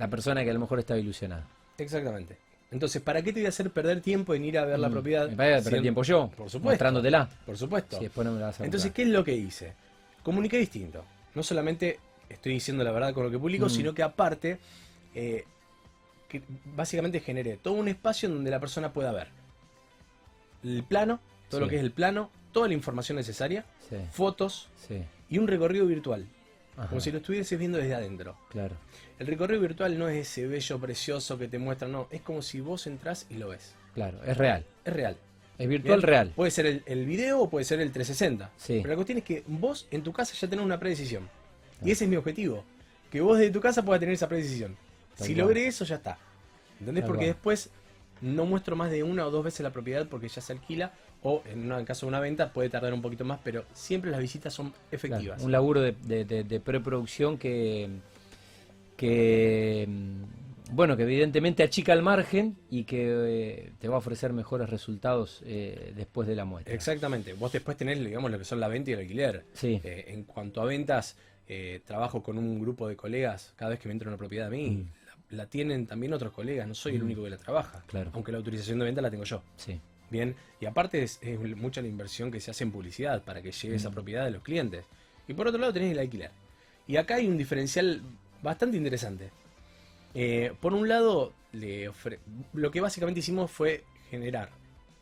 la 0.00 0.08
persona 0.08 0.42
que 0.42 0.50
a 0.50 0.54
lo 0.54 0.60
mejor 0.60 0.78
estaba 0.80 0.98
ilusionada. 0.98 1.46
exactamente. 1.78 2.36
Entonces, 2.72 3.02
¿para 3.02 3.20
qué 3.20 3.32
te 3.32 3.40
voy 3.40 3.46
a 3.46 3.48
hacer 3.48 3.70
perder 3.70 4.00
tiempo 4.00 4.32
en 4.32 4.44
ir 4.44 4.56
a 4.56 4.64
ver 4.64 4.78
la 4.78 4.88
Mm, 4.88 4.92
propiedad? 4.92 5.28
Me 5.28 5.36
parece 5.36 5.62
perder 5.64 5.80
si- 5.80 5.82
tiempo 5.82 6.02
yo, 6.04 6.28
Por 6.28 6.48
supuesto. 6.48 6.60
mostrándotela. 6.70 7.28
Por 7.44 7.58
supuesto. 7.58 7.96
Si 7.98 8.04
después 8.04 8.24
no 8.24 8.32
me 8.32 8.40
la 8.40 8.46
vas 8.46 8.60
a 8.60 8.64
Entonces. 8.64 8.92
¿qué 8.92 9.02
es 9.02 9.08
lo 9.08 9.24
que 9.24 9.34
hice? 9.34 9.72
Comuniqué 10.22 10.56
distinto. 10.58 11.04
No 11.34 11.42
solamente 11.42 11.98
estoy 12.28 12.52
diciendo 12.52 12.84
la 12.84 12.92
verdad 12.92 13.12
con 13.12 13.24
lo 13.24 13.30
que 13.30 13.38
publico, 13.38 13.66
Mm. 13.66 13.70
sino 13.70 13.92
que 13.92 14.02
aparte, 14.04 14.58
eh, 15.16 15.44
que 16.28 16.42
básicamente 16.76 17.18
generé 17.20 17.56
todo 17.56 17.74
un 17.74 17.88
espacio 17.88 18.28
en 18.28 18.36
donde 18.36 18.50
la 18.52 18.60
persona 18.60 18.92
pueda 18.92 19.10
ver 19.10 19.28
el 20.62 20.84
plano, 20.84 21.18
todo 21.48 21.60
lo 21.62 21.68
que 21.68 21.74
es 21.76 21.82
el 21.82 21.90
plano, 21.90 22.30
toda 22.52 22.68
la 22.68 22.74
información 22.74 23.16
necesaria, 23.16 23.64
Sí, 23.88 23.96
fotos 24.12 24.68
sí. 24.86 25.02
y 25.28 25.38
un 25.38 25.48
recorrido 25.48 25.86
virtual, 25.86 26.24
Ajá, 26.80 26.88
como 26.88 27.00
si 27.00 27.10
lo 27.10 27.18
estuvieses 27.18 27.58
viendo 27.58 27.78
desde 27.78 27.94
adentro. 27.94 28.36
Claro. 28.48 28.74
El 29.18 29.26
recorrido 29.26 29.60
virtual 29.60 29.98
no 29.98 30.08
es 30.08 30.28
ese 30.28 30.46
bello 30.46 30.78
precioso 30.78 31.38
que 31.38 31.46
te 31.46 31.58
muestra, 31.58 31.88
no, 31.88 32.08
es 32.10 32.22
como 32.22 32.40
si 32.42 32.60
vos 32.60 32.86
entrás 32.86 33.26
y 33.28 33.34
lo 33.34 33.48
ves. 33.48 33.74
Claro, 33.94 34.18
es 34.24 34.36
real. 34.36 34.64
Es 34.84 34.92
real. 34.92 35.16
Es 35.58 35.68
virtual 35.68 35.98
Bien. 35.98 36.08
real. 36.08 36.32
Puede 36.34 36.50
ser 36.50 36.64
el, 36.64 36.82
el 36.86 37.04
video 37.04 37.40
o 37.42 37.50
puede 37.50 37.66
ser 37.66 37.80
el 37.80 37.92
360. 37.92 38.50
Sí. 38.56 38.78
Pero 38.80 38.88
la 38.88 38.94
cuestión 38.94 39.18
es 39.18 39.24
que 39.24 39.44
vos 39.46 39.86
en 39.90 40.02
tu 40.02 40.12
casa 40.12 40.34
ya 40.34 40.48
tenés 40.48 40.64
una 40.64 40.80
predecisión. 40.80 41.28
Ah. 41.28 41.84
Y 41.84 41.90
ese 41.90 42.04
es 42.04 42.10
mi 42.10 42.16
objetivo. 42.16 42.64
Que 43.10 43.20
vos 43.20 43.38
desde 43.38 43.52
tu 43.52 43.60
casa 43.60 43.84
puedas 43.84 44.00
tener 44.00 44.14
esa 44.14 44.28
predecisión. 44.28 44.76
Si 45.16 45.34
logré 45.34 45.66
eso, 45.66 45.84
ya 45.84 45.96
está. 45.96 46.16
¿Entendés? 46.78 47.04
Porque 47.04 47.26
después 47.26 47.68
no 48.22 48.46
muestro 48.46 48.76
más 48.76 48.90
de 48.90 49.02
una 49.02 49.26
o 49.26 49.30
dos 49.30 49.44
veces 49.44 49.60
la 49.60 49.70
propiedad 49.70 50.06
porque 50.08 50.28
ya 50.28 50.40
se 50.40 50.52
alquila. 50.52 50.92
O 51.22 51.42
en 51.44 51.64
una- 51.66 51.78
en 51.78 51.84
caso 51.84 52.06
de 52.06 52.08
una 52.08 52.20
venta 52.20 52.50
puede 52.52 52.70
tardar 52.70 52.94
un 52.94 53.02
poquito 53.02 53.24
más, 53.26 53.40
pero 53.44 53.64
siempre 53.74 54.10
las 54.10 54.20
visitas 54.20 54.54
son 54.54 54.70
Claro, 54.70 54.86
efectivas. 54.90 55.42
un 55.42 55.52
laburo 55.52 55.80
de, 55.82 55.92
de- 55.92 56.24
de- 56.24 56.44
de 56.44 56.60
preproducción 56.60 57.36
que, 57.36 57.88
que, 58.96 59.86
mm, 59.88 60.74
bueno, 60.74 60.96
que 60.96 61.02
evidentemente 61.02 61.62
achica 61.62 61.92
el 61.92 62.02
margen 62.02 62.56
y 62.70 62.84
que 62.84 63.08
eh, 63.10 63.72
te 63.78 63.88
va 63.88 63.96
a 63.96 63.98
ofrecer 63.98 64.32
mejores 64.32 64.70
resultados 64.70 65.42
eh, 65.44 65.92
después 65.96 66.28
de 66.28 66.36
la 66.36 66.44
muestra. 66.44 66.74
Exactamente. 66.74 67.32
Vos 67.34 67.52
después 67.52 67.76
tenés, 67.76 67.98
digamos, 67.98 68.30
lo 68.30 68.38
que 68.38 68.44
son 68.44 68.60
la 68.60 68.68
venta 68.68 68.90
y 68.90 68.94
el 68.94 69.00
alquiler. 69.00 69.44
Sí, 69.52 69.80
Eh, 69.82 70.04
en 70.08 70.24
cuanto 70.24 70.60
a 70.62 70.64
ventas, 70.64 71.16
eh, 71.48 71.80
trabajo 71.84 72.22
con 72.22 72.38
un 72.38 72.60
grupo 72.60 72.86
de 72.88 72.94
colegas. 72.96 73.52
Cada 73.56 73.70
vez 73.70 73.80
que 73.80 73.88
me 73.88 73.92
entra 73.92 74.08
una 74.08 74.16
propiedad 74.18 74.46
a 74.46 74.50
mí, 74.50 74.70
Mm. 74.70 74.86
la, 75.34 75.36
la 75.38 75.46
tienen 75.46 75.86
también 75.86 76.12
otros 76.12 76.32
colegas. 76.32 76.68
No 76.68 76.74
soy 76.74 76.94
el 76.94 77.02
Mm. 77.02 77.06
único 77.06 77.24
que 77.24 77.30
la 77.30 77.36
trabaja. 77.38 77.82
Claro. 77.88 78.10
Aunque 78.14 78.30
la 78.30 78.38
autorización 78.38 78.78
de 78.78 78.84
venta 78.84 79.02
la 79.02 79.10
tengo 79.10 79.24
yo. 79.24 79.42
sí, 79.56 79.80
Bien. 80.10 80.34
Y 80.60 80.66
aparte 80.66 81.02
es, 81.02 81.18
es 81.22 81.38
mucha 81.56 81.80
la 81.80 81.88
inversión 81.88 82.30
que 82.30 82.40
se 82.40 82.50
hace 82.50 82.64
en 82.64 82.72
publicidad 82.72 83.22
para 83.22 83.40
que 83.42 83.52
llegue 83.52 83.76
esa 83.76 83.90
Mm. 83.90 83.94
propiedad 83.94 84.24
de 84.24 84.30
los 84.32 84.42
clientes. 84.42 84.84
Y 85.28 85.34
por 85.34 85.46
otro 85.48 85.60
lado 85.60 85.72
tenés 85.72 85.92
el 85.92 85.98
alquiler. 85.98 86.30
Y 86.86 86.96
acá 86.96 87.14
hay 87.16 87.28
un 87.28 87.38
diferencial 87.38 88.02
bastante 88.42 88.76
interesante. 88.76 89.30
Eh, 90.14 90.52
por 90.60 90.74
un 90.74 90.88
lado, 90.88 91.32
le 91.52 91.88
ofre- 91.88 92.18
lo 92.52 92.70
que 92.70 92.80
básicamente 92.80 93.20
hicimos 93.20 93.50
fue 93.50 93.84
generar 94.10 94.50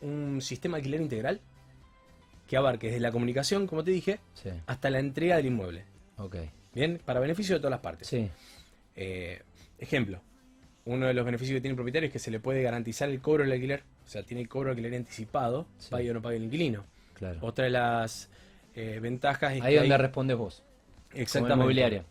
un 0.01 0.39
sistema 0.41 0.77
de 0.77 0.81
alquiler 0.81 1.01
integral 1.01 1.41
que 2.47 2.57
abarque 2.57 2.87
desde 2.87 2.99
la 2.99 3.11
comunicación, 3.11 3.65
como 3.67 3.83
te 3.83 3.91
dije, 3.91 4.19
sí, 4.35 4.49
hasta 4.67 4.89
la 4.89 4.99
entrega 4.99 5.37
del 5.37 5.47
inmueble. 5.47 5.83
ok. 6.17 6.35
Bien, 6.73 7.01
para 7.03 7.19
beneficio 7.19 7.55
de 7.55 7.59
todas 7.59 7.71
las 7.71 7.79
partes. 7.79 8.07
Sí, 8.07 8.29
Eh, 8.95 9.41
ejemplo, 9.79 10.21
uno 10.85 11.07
de 11.07 11.13
los 11.13 11.25
beneficios 11.25 11.55
que 11.55 11.61
tiene 11.61 11.71
el 11.71 11.75
propietario 11.77 12.07
es 12.07 12.13
que 12.13 12.19
se 12.19 12.29
le 12.31 12.39
puede 12.39 12.61
garantizar 12.61 13.09
el 13.09 13.19
cobro 13.21 13.43
del 13.43 13.53
alquiler. 13.53 13.83
O 14.09 14.11
sea, 14.11 14.23
tiene 14.23 14.41
el 14.41 14.49
cobro 14.49 14.69
del 14.69 14.79
alquiler 14.79 14.97
anticipado, 14.99 15.67
Sí. 15.77 15.91
pague 15.91 16.09
o 16.09 16.15
no 16.15 16.21
pague 16.23 16.37
el 16.37 16.43
inquilino. 16.45 16.83
claro. 17.13 17.37
Otra 17.43 17.65
de 17.65 17.69
las 17.69 18.27
eh, 18.75 18.97
ventajas 18.99 19.53
es 19.53 19.61
Ahí 19.61 19.73
que 19.73 19.79
donde 19.81 19.93
hay, 19.93 20.01
respondes 20.01 20.35
vos, 20.35 20.63
como 21.11 21.21
exactamente, 21.21 21.55
inmobiliaria. 21.57 22.05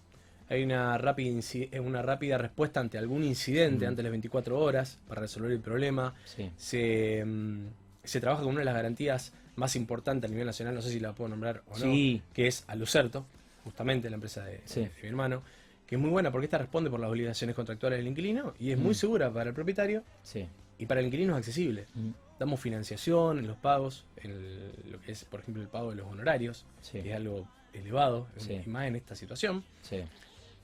hay 0.48 0.62
una 0.62 0.96
rápida, 0.98 1.40
eh, 1.72 1.80
una 1.80 2.02
rápida 2.02 2.38
respuesta 2.38 2.78
ante 2.78 2.98
algún 2.98 3.24
incidente 3.24 3.84
Mm. 3.84 3.88
antes 3.88 3.96
de 3.96 4.02
las 4.04 4.10
24 4.12 4.60
horas 4.60 5.00
para 5.08 5.22
resolver 5.22 5.50
el 5.50 5.58
problema. 5.58 6.14
Sí, 6.24 6.52
Se, 6.56 7.24
mm, 7.26 7.66
se 8.04 8.20
trabaja 8.20 8.42
con 8.42 8.50
una 8.52 8.60
de 8.60 8.64
las 8.66 8.74
garantías 8.74 9.32
más 9.56 9.74
importantes 9.74 10.28
a 10.28 10.30
nivel 10.30 10.46
nacional, 10.46 10.74
no 10.76 10.82
sé 10.82 10.90
si 10.90 11.00
la 11.00 11.12
puedo 11.14 11.30
nombrar 11.30 11.62
o 11.68 11.78
no, 11.78 11.84
Sí. 11.84 12.22
que 12.32 12.46
es 12.46 12.62
Alucerto, 12.68 13.26
justamente 13.64 14.08
la 14.08 14.14
empresa 14.14 14.44
de, 14.44 14.60
Sí. 14.66 14.82
de 14.82 14.90
mi 15.02 15.08
hermano, 15.08 15.42
que 15.86 15.96
es 15.96 16.00
muy 16.00 16.10
buena 16.10 16.30
porque 16.30 16.44
esta 16.44 16.58
responde 16.58 16.90
por 16.90 17.00
las 17.00 17.10
obligaciones 17.10 17.56
contractuales 17.56 17.98
del 17.98 18.06
inquilino 18.06 18.54
y 18.60 18.70
es 18.70 18.78
muy 18.78 18.90
Mm. 18.92 18.94
segura 18.94 19.32
para 19.32 19.48
el 19.50 19.54
propietario 19.54 20.04
Sí. 20.22 20.46
Y 20.78 20.86
para 20.86 21.00
el 21.00 21.06
inquilino 21.06 21.32
es 21.34 21.38
accesible. 21.38 21.86
Mm, 21.94 22.10
Damos 22.38 22.60
financiación 22.60 23.40
en 23.40 23.48
los 23.48 23.56
pagos, 23.56 24.04
en 24.18 24.30
el- 24.30 24.72
lo 24.92 25.00
que 25.00 25.10
es, 25.10 25.24
por 25.24 25.40
ejemplo, 25.40 25.60
el 25.60 25.68
pago 25.68 25.90
de 25.90 25.96
los 25.96 26.06
honorarios, 26.06 26.64
Sí. 26.82 27.00
que 27.02 27.10
es 27.10 27.16
algo 27.16 27.48
elevado, 27.72 28.28
Sí. 28.36 28.60
y 28.64 28.68
más 28.68 28.86
en 28.86 28.94
esta 28.94 29.16
situación. 29.16 29.64
Sí. 29.82 30.04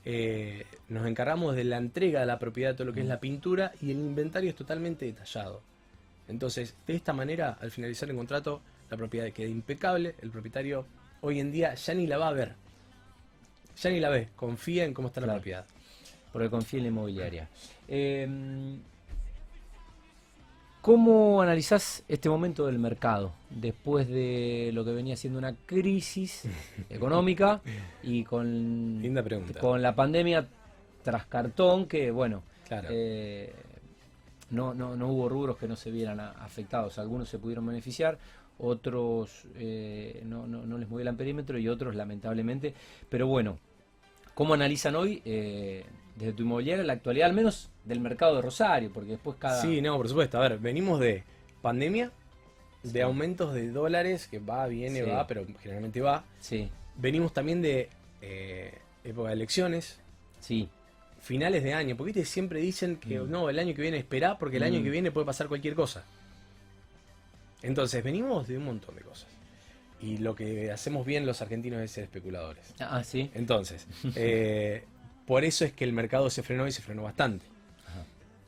Eh, 0.05 0.65
nos 0.87 1.05
encargamos 1.05 1.53
de 1.55 1.65
la 1.65 1.75
entrega 1.77 2.21
de 2.21 2.25
la 2.27 2.39
propiedad, 2.39 2.75
todo 2.75 2.85
lo 2.85 2.93
que 2.93 3.01
es 3.01 3.05
la 3.07 3.19
pintura, 3.19 3.73
y 3.81 3.91
el 3.91 3.97
inventario 3.97 4.51
es 4.51 4.55
totalmente 4.55 5.05
detallado. 5.05 5.61
Entonces, 6.29 6.75
de 6.87 6.95
esta 6.95 7.11
manera, 7.11 7.57
al 7.59 7.71
finalizar 7.71 8.09
el 8.09 8.15
contrato, 8.15 8.61
la 8.89 8.95
propiedad 8.97 9.29
queda 9.33 9.49
impecable, 9.49 10.15
el 10.21 10.29
propietario 10.31 10.85
hoy 11.21 11.39
en 11.41 11.51
día 11.51 11.73
ya 11.73 11.93
ni 11.93 12.07
la 12.07 12.17
va 12.17 12.29
a 12.29 12.33
ver. 12.33 12.53
Ya 13.81 13.89
ni 13.89 13.99
la 13.99 14.09
ve, 14.09 14.29
confía 14.37 14.85
en 14.85 14.93
cómo 14.93 15.09
está 15.09 15.19
la 15.19 15.33
propiedad. 15.33 15.65
Porque 16.31 16.49
confía 16.49 16.77
en 16.77 16.83
la 16.83 16.89
inmobiliaria. 16.89 17.49
Eh, 17.87 18.27
¿Cómo 20.95 21.41
analizás 21.41 22.03
este 22.07 22.29
momento 22.29 22.67
del 22.67 22.77
mercado 22.77 23.33
después 23.49 24.07
de 24.07 24.69
lo 24.71 24.85
que 24.85 24.91
venía 24.91 25.17
siendo 25.17 25.39
una 25.39 25.55
crisis 25.65 26.43
económica 26.91 27.59
y 28.03 28.23
con, 28.23 29.01
Linda 29.01 29.23
pregunta. 29.23 29.59
con 29.59 29.81
la 29.81 29.95
pandemia 29.95 30.47
tras 31.01 31.25
cartón 31.25 31.87
que, 31.87 32.11
bueno, 32.11 32.43
Claro. 32.67 32.89
eh, 32.91 33.51
no, 34.51 34.75
no, 34.75 34.95
no 34.95 35.07
hubo 35.07 35.27
rubros 35.27 35.57
que 35.57 35.67
no 35.67 35.75
se 35.75 35.89
vieran 35.89 36.19
a- 36.19 36.33
afectados. 36.33 36.99
Algunos 36.99 37.29
se 37.29 37.39
pudieron 37.39 37.65
beneficiar, 37.65 38.19
otros 38.59 39.45
eh, 39.55 40.21
no, 40.23 40.45
no, 40.45 40.67
no 40.67 40.77
les 40.77 40.87
movió 40.87 41.09
el 41.09 41.15
perímetro 41.15 41.57
y 41.57 41.67
otros 41.67 41.95
lamentablemente. 41.95 42.75
Pero 43.09 43.25
bueno, 43.25 43.57
¿cómo 44.35 44.53
analizan 44.53 44.95
hoy 44.95 45.19
eh, 45.25 45.83
desde 46.15 46.33
tu 46.33 46.43
inmobiliaria 46.43 46.83
la 46.83 46.93
actualidad, 46.93 47.27
al 47.29 47.35
menos 47.35 47.71
del 47.85 47.99
mercado 47.99 48.35
de 48.35 48.41
Rosario? 48.41 48.91
Porque 48.93 49.11
después 49.11 49.37
cada... 49.39 49.61
Sí, 49.61 49.81
no, 49.81 49.95
por 49.97 50.09
supuesto. 50.09 50.37
A 50.37 50.41
ver, 50.41 50.57
venimos 50.59 50.99
de 50.99 51.23
pandemia, 51.61 52.11
de 52.83 52.91
Sí. 52.91 52.99
aumentos 53.01 53.53
de 53.53 53.69
dólares, 53.71 54.27
que 54.27 54.39
va, 54.39 54.67
viene, 54.67 55.03
Sí. 55.03 55.09
va, 55.09 55.25
pero 55.27 55.45
generalmente 55.61 56.01
va. 56.01 56.23
Sí, 56.39 56.69
Venimos 56.97 57.33
también 57.33 57.61
de 57.61 57.89
eh, 58.21 58.73
época 59.03 59.27
de 59.29 59.33
elecciones, 59.35 59.99
sí, 60.39 60.69
finales 61.21 61.61
de 61.63 61.73
año, 61.73 61.95
porque 61.97 62.13
¿viste? 62.13 62.25
siempre 62.25 62.59
dicen 62.59 62.95
que 62.97 63.19
Mm. 63.19 63.29
no, 63.29 63.49
el 63.49 63.59
año 63.59 63.75
que 63.75 63.81
viene 63.81 63.97
esperá, 63.97 64.37
porque 64.37 64.57
el 64.57 64.63
año 64.63 64.79
Mm. 64.79 64.83
que 64.83 64.89
viene 64.89 65.11
puede 65.11 65.25
pasar 65.25 65.47
cualquier 65.47 65.75
cosa. 65.75 66.03
Entonces, 67.61 68.03
venimos 68.03 68.47
de 68.47 68.57
un 68.57 68.65
montón 68.65 68.95
de 68.95 69.01
cosas. 69.01 69.27
Y 69.99 70.17
lo 70.17 70.35
que 70.35 70.71
hacemos 70.71 71.05
bien 71.05 71.25
los 71.25 71.41
argentinos 71.41 71.81
es 71.81 71.91
ser 71.91 72.03
especuladores. 72.05 72.73
ah, 72.79 73.03
sí. 73.03 73.31
Entonces, 73.33 73.87
eh, 74.15 74.83
por 75.25 75.43
eso 75.43 75.65
es 75.65 75.73
que 75.73 75.83
el 75.83 75.93
mercado 75.93 76.29
se 76.29 76.43
frenó 76.43 76.67
y 76.67 76.71
se 76.71 76.81
frenó 76.81 77.03
bastante. 77.03 77.45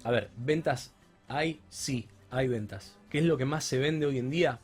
A 0.08 0.12
ver, 0.12 0.30
ventas 0.38 0.94
hay, 1.28 1.60
sí, 1.70 2.08
hay 2.32 2.48
ventas. 2.48 2.96
¿Qué 3.10 3.20
es 3.20 3.26
lo 3.26 3.36
que 3.38 3.44
más 3.44 3.66
se 3.66 3.78
vende 3.78 4.06
hoy 4.06 4.20
en 4.20 4.30
día? 4.30 4.60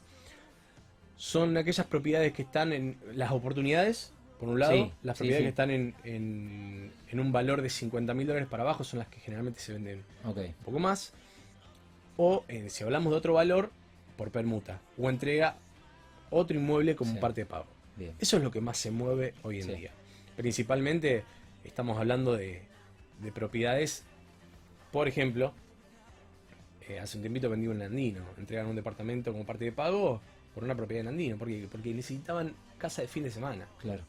Son 1.18 1.58
aquellas 1.58 1.86
propiedades 1.86 2.32
que 2.32 2.42
están 2.44 2.72
en 2.72 2.98
las 3.14 3.32
oportunidades, 3.32 4.14
por 4.40 4.48
un 4.50 4.60
lado, 4.60 4.72
Sí, 4.74 4.92
las 5.04 5.18
propiedades 5.18 5.42
sí. 5.42 5.44
que 5.44 5.50
están 5.50 5.70
en, 5.72 5.96
en- 6.06 6.94
en 7.10 7.20
un 7.20 7.32
valor 7.34 7.62
de 7.62 7.70
50 7.70 8.14
mil 8.14 8.26
dólares 8.26 8.48
para 8.50 8.64
abajo 8.64 8.84
son 8.86 9.00
las 9.00 9.08
que 9.10 9.20
generalmente 9.20 9.60
se 9.60 9.74
venden 9.74 10.04
un 10.48 10.66
poco 10.66 10.80
más. 10.80 11.14
O 12.16 12.46
eh, 12.48 12.70
si 12.70 12.84
hablamos 12.86 13.12
de 13.12 13.18
otro 13.18 13.34
valor, 13.34 13.70
por 14.18 14.32
permuta. 14.32 14.80
O 14.98 15.10
entrega 15.10 15.56
otro 16.30 16.58
inmueble 16.58 16.96
como 16.96 17.20
parte 17.20 17.42
de 17.42 17.46
pago. 17.46 17.66
bien. 17.98 18.14
Eso 18.20 18.38
es 18.38 18.44
lo 18.44 18.50
que 18.52 18.62
más 18.62 18.78
se 18.78 18.92
mueve 18.92 19.34
hoy 19.44 19.60
en 19.62 19.76
día. 19.76 19.92
Principalmente 20.38 21.24
estamos 21.66 21.98
hablando 22.00 22.34
de, 22.38 22.62
de 23.22 23.32
propiedades, 23.32 24.04
por 24.94 25.08
ejemplo, 25.10 25.52
eh, 26.88 27.00
hace 27.00 27.18
un 27.18 27.24
tiempito 27.24 27.50
vendí 27.50 27.68
un 27.68 27.82
Andino, 27.82 28.22
entregan 28.38 28.68
un 28.68 28.76
departamento 28.78 29.32
como 29.34 29.46
parte 29.46 29.66
de 29.66 29.72
pago 29.74 30.22
por 30.54 30.64
una 30.64 30.76
propiedad 30.76 31.02
en 31.02 31.08
Andino, 31.10 31.36
porque, 31.38 31.68
porque 31.70 31.94
necesitaban 31.94 32.54
casa 32.78 33.02
de 33.02 33.08
fin 33.10 33.24
de 33.24 33.32
semana. 33.32 33.68
Claro. 33.82 34.04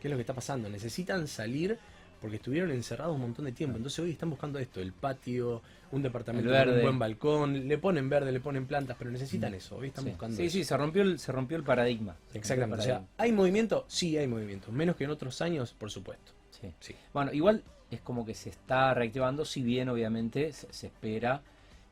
¿Qué 0.00 0.08
es 0.08 0.10
lo 0.10 0.16
que 0.16 0.22
está 0.22 0.34
pasando? 0.34 0.68
Necesitan 0.70 1.28
salir 1.28 1.78
porque 2.22 2.36
estuvieron 2.36 2.70
encerrados 2.70 3.14
un 3.14 3.20
montón 3.22 3.44
de 3.46 3.52
tiempo. 3.52 3.76
Entonces 3.76 3.98
hoy 4.00 4.10
están 4.12 4.30
buscando 4.30 4.58
esto, 4.58 4.80
el 4.80 4.92
patio, 4.92 5.62
un 5.90 6.02
departamento 6.02 6.48
con 6.48 6.58
verde. 6.58 6.76
un 6.76 6.82
buen 6.82 6.98
balcón, 6.98 7.68
le 7.68 7.78
ponen 7.78 8.08
verde, 8.08 8.32
le 8.32 8.40
ponen 8.40 8.66
plantas, 8.66 8.96
pero 8.98 9.10
necesitan 9.10 9.54
eso, 9.54 9.76
hoy 9.76 9.88
están 9.88 10.04
Sí, 10.04 10.10
buscando 10.10 10.36
sí, 10.36 10.44
eso. 10.44 10.52
sí, 10.52 10.64
se 10.64 10.76
rompió 10.76 11.02
el, 11.02 11.18
se 11.18 11.32
rompió 11.32 11.56
el 11.58 11.64
paradigma. 11.64 12.16
El 12.32 12.36
Exactamente. 12.38 12.80
O 12.82 12.84
sea. 12.84 13.04
¿hay 13.18 13.32
movimiento? 13.32 13.84
Sí, 13.88 14.16
hay 14.16 14.26
movimiento. 14.26 14.70
Menos 14.72 14.96
que 14.96 15.04
en 15.04 15.10
otros 15.10 15.40
años, 15.42 15.74
por 15.74 15.90
supuesto. 15.90 16.32
Sí. 16.60 16.72
Sí. 16.80 16.96
Bueno, 17.12 17.32
igual 17.32 17.62
es 17.90 18.00
como 18.00 18.24
que 18.24 18.34
se 18.34 18.50
está 18.50 18.94
reactivando, 18.94 19.44
si 19.44 19.62
bien 19.62 19.88
obviamente 19.88 20.52
se, 20.52 20.72
se 20.72 20.86
espera 20.86 21.42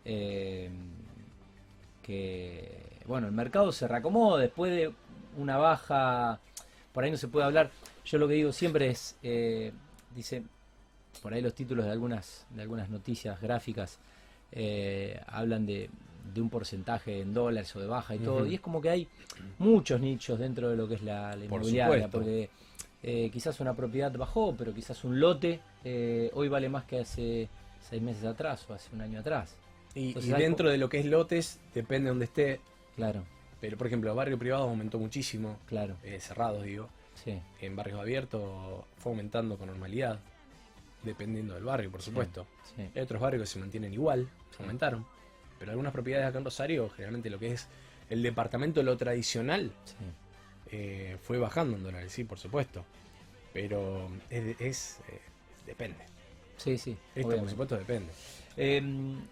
eh, 0.04 0.70
que, 2.02 3.00
bueno, 3.06 3.26
el 3.26 3.32
mercado 3.32 3.72
se 3.72 3.86
reacomode 3.88 4.42
después 4.42 4.70
de 4.72 4.92
una 5.36 5.56
baja, 5.56 6.40
por 6.92 7.04
ahí 7.04 7.10
no 7.10 7.16
se 7.16 7.28
puede 7.28 7.46
hablar, 7.46 7.70
yo 8.04 8.18
lo 8.18 8.28
que 8.28 8.34
digo 8.34 8.52
siempre 8.52 8.88
es, 8.88 9.16
eh, 9.22 9.72
dice, 10.14 10.42
por 11.22 11.34
ahí 11.34 11.42
los 11.42 11.54
títulos 11.54 11.84
de 11.84 11.92
algunas, 11.92 12.46
de 12.50 12.62
algunas 12.62 12.88
noticias 12.88 13.40
gráficas 13.40 13.98
eh, 14.52 15.20
hablan 15.26 15.66
de, 15.66 15.90
de 16.32 16.40
un 16.40 16.48
porcentaje 16.48 17.20
en 17.20 17.34
dólares 17.34 17.74
o 17.76 17.80
de 17.80 17.86
baja 17.86 18.14
y 18.14 18.20
todo, 18.20 18.46
y 18.46 18.54
es 18.54 18.60
como 18.60 18.80
que 18.80 18.90
hay 18.90 19.08
muchos 19.58 20.00
nichos 20.00 20.38
dentro 20.38 20.70
de 20.70 20.76
lo 20.76 20.88
que 20.88 20.94
es 20.94 21.02
la, 21.02 21.36
la 21.36 21.44
inmobiliaria, 21.44 22.08
porque 22.08 22.48
eh, 23.02 23.30
quizás 23.32 23.60
una 23.60 23.74
propiedad 23.74 24.12
bajó, 24.12 24.54
pero 24.56 24.74
quizás 24.74 25.04
un 25.04 25.20
lote 25.20 25.60
eh, 25.84 26.30
hoy 26.34 26.48
vale 26.48 26.68
más 26.68 26.84
que 26.84 27.00
hace 27.00 27.48
seis 27.88 28.02
meses 28.02 28.24
atrás 28.24 28.66
o 28.68 28.74
hace 28.74 28.94
un 28.94 29.00
año 29.00 29.20
atrás. 29.20 29.54
Y, 29.94 30.08
Entonces 30.08 30.30
y 30.30 30.34
hay 30.34 30.42
dentro 30.42 30.68
de 30.70 30.78
lo 30.78 30.88
que 30.88 30.98
es 31.00 31.06
lotes, 31.06 31.60
depende 31.74 32.04
de 32.06 32.10
donde 32.10 32.24
esté. 32.26 32.60
Claro, 32.96 33.22
Pero, 33.60 33.76
por 33.76 33.86
ejemplo, 33.86 34.14
barrio 34.14 34.38
privado 34.38 34.64
aumentó 34.64 34.98
muchísimo. 34.98 35.58
claro, 35.66 35.96
eh, 36.02 36.18
cerrados, 36.20 36.64
digo. 36.64 36.88
sí, 37.14 37.40
En 37.60 37.74
barrios 37.76 38.00
abiertos 38.00 38.84
fue 38.98 39.12
aumentando 39.12 39.56
con 39.56 39.68
normalidad. 39.68 40.18
Dependiendo 41.04 41.54
del 41.54 41.64
barrio, 41.64 41.90
por 41.92 42.02
supuesto. 42.02 42.46
sí, 42.76 42.82
Hay 42.94 43.02
otros 43.02 43.20
barrios 43.20 43.42
que 43.42 43.46
se 43.46 43.58
mantienen 43.60 43.92
igual, 43.94 44.28
Sí. 44.50 44.56
aumentaron. 44.60 45.06
Pero 45.58 45.70
algunas 45.70 45.92
propiedades 45.92 46.28
acá 46.28 46.38
en 46.38 46.44
Rosario, 46.44 46.88
generalmente 46.90 47.30
lo 47.30 47.38
que 47.38 47.52
es 47.52 47.68
el 48.10 48.22
departamento, 48.22 48.82
lo 48.82 48.96
tradicional, 48.96 49.72
sí. 49.84 49.94
Eh, 50.70 51.16
fue 51.22 51.38
bajando 51.38 51.76
en 51.76 51.82
dólares, 51.84 52.12
sí, 52.12 52.24
por 52.24 52.38
supuesto. 52.38 52.84
Pero 53.52 54.08
es, 54.30 54.60
es, 54.60 55.00
eh, 55.08 55.20
depende. 55.66 55.98
Sí, 56.56 56.76
sí, 56.78 56.96
Esto, 57.14 57.36
por 57.38 57.48
supuesto, 57.50 57.76
depende. 57.76 58.12
Eh, 58.56 58.82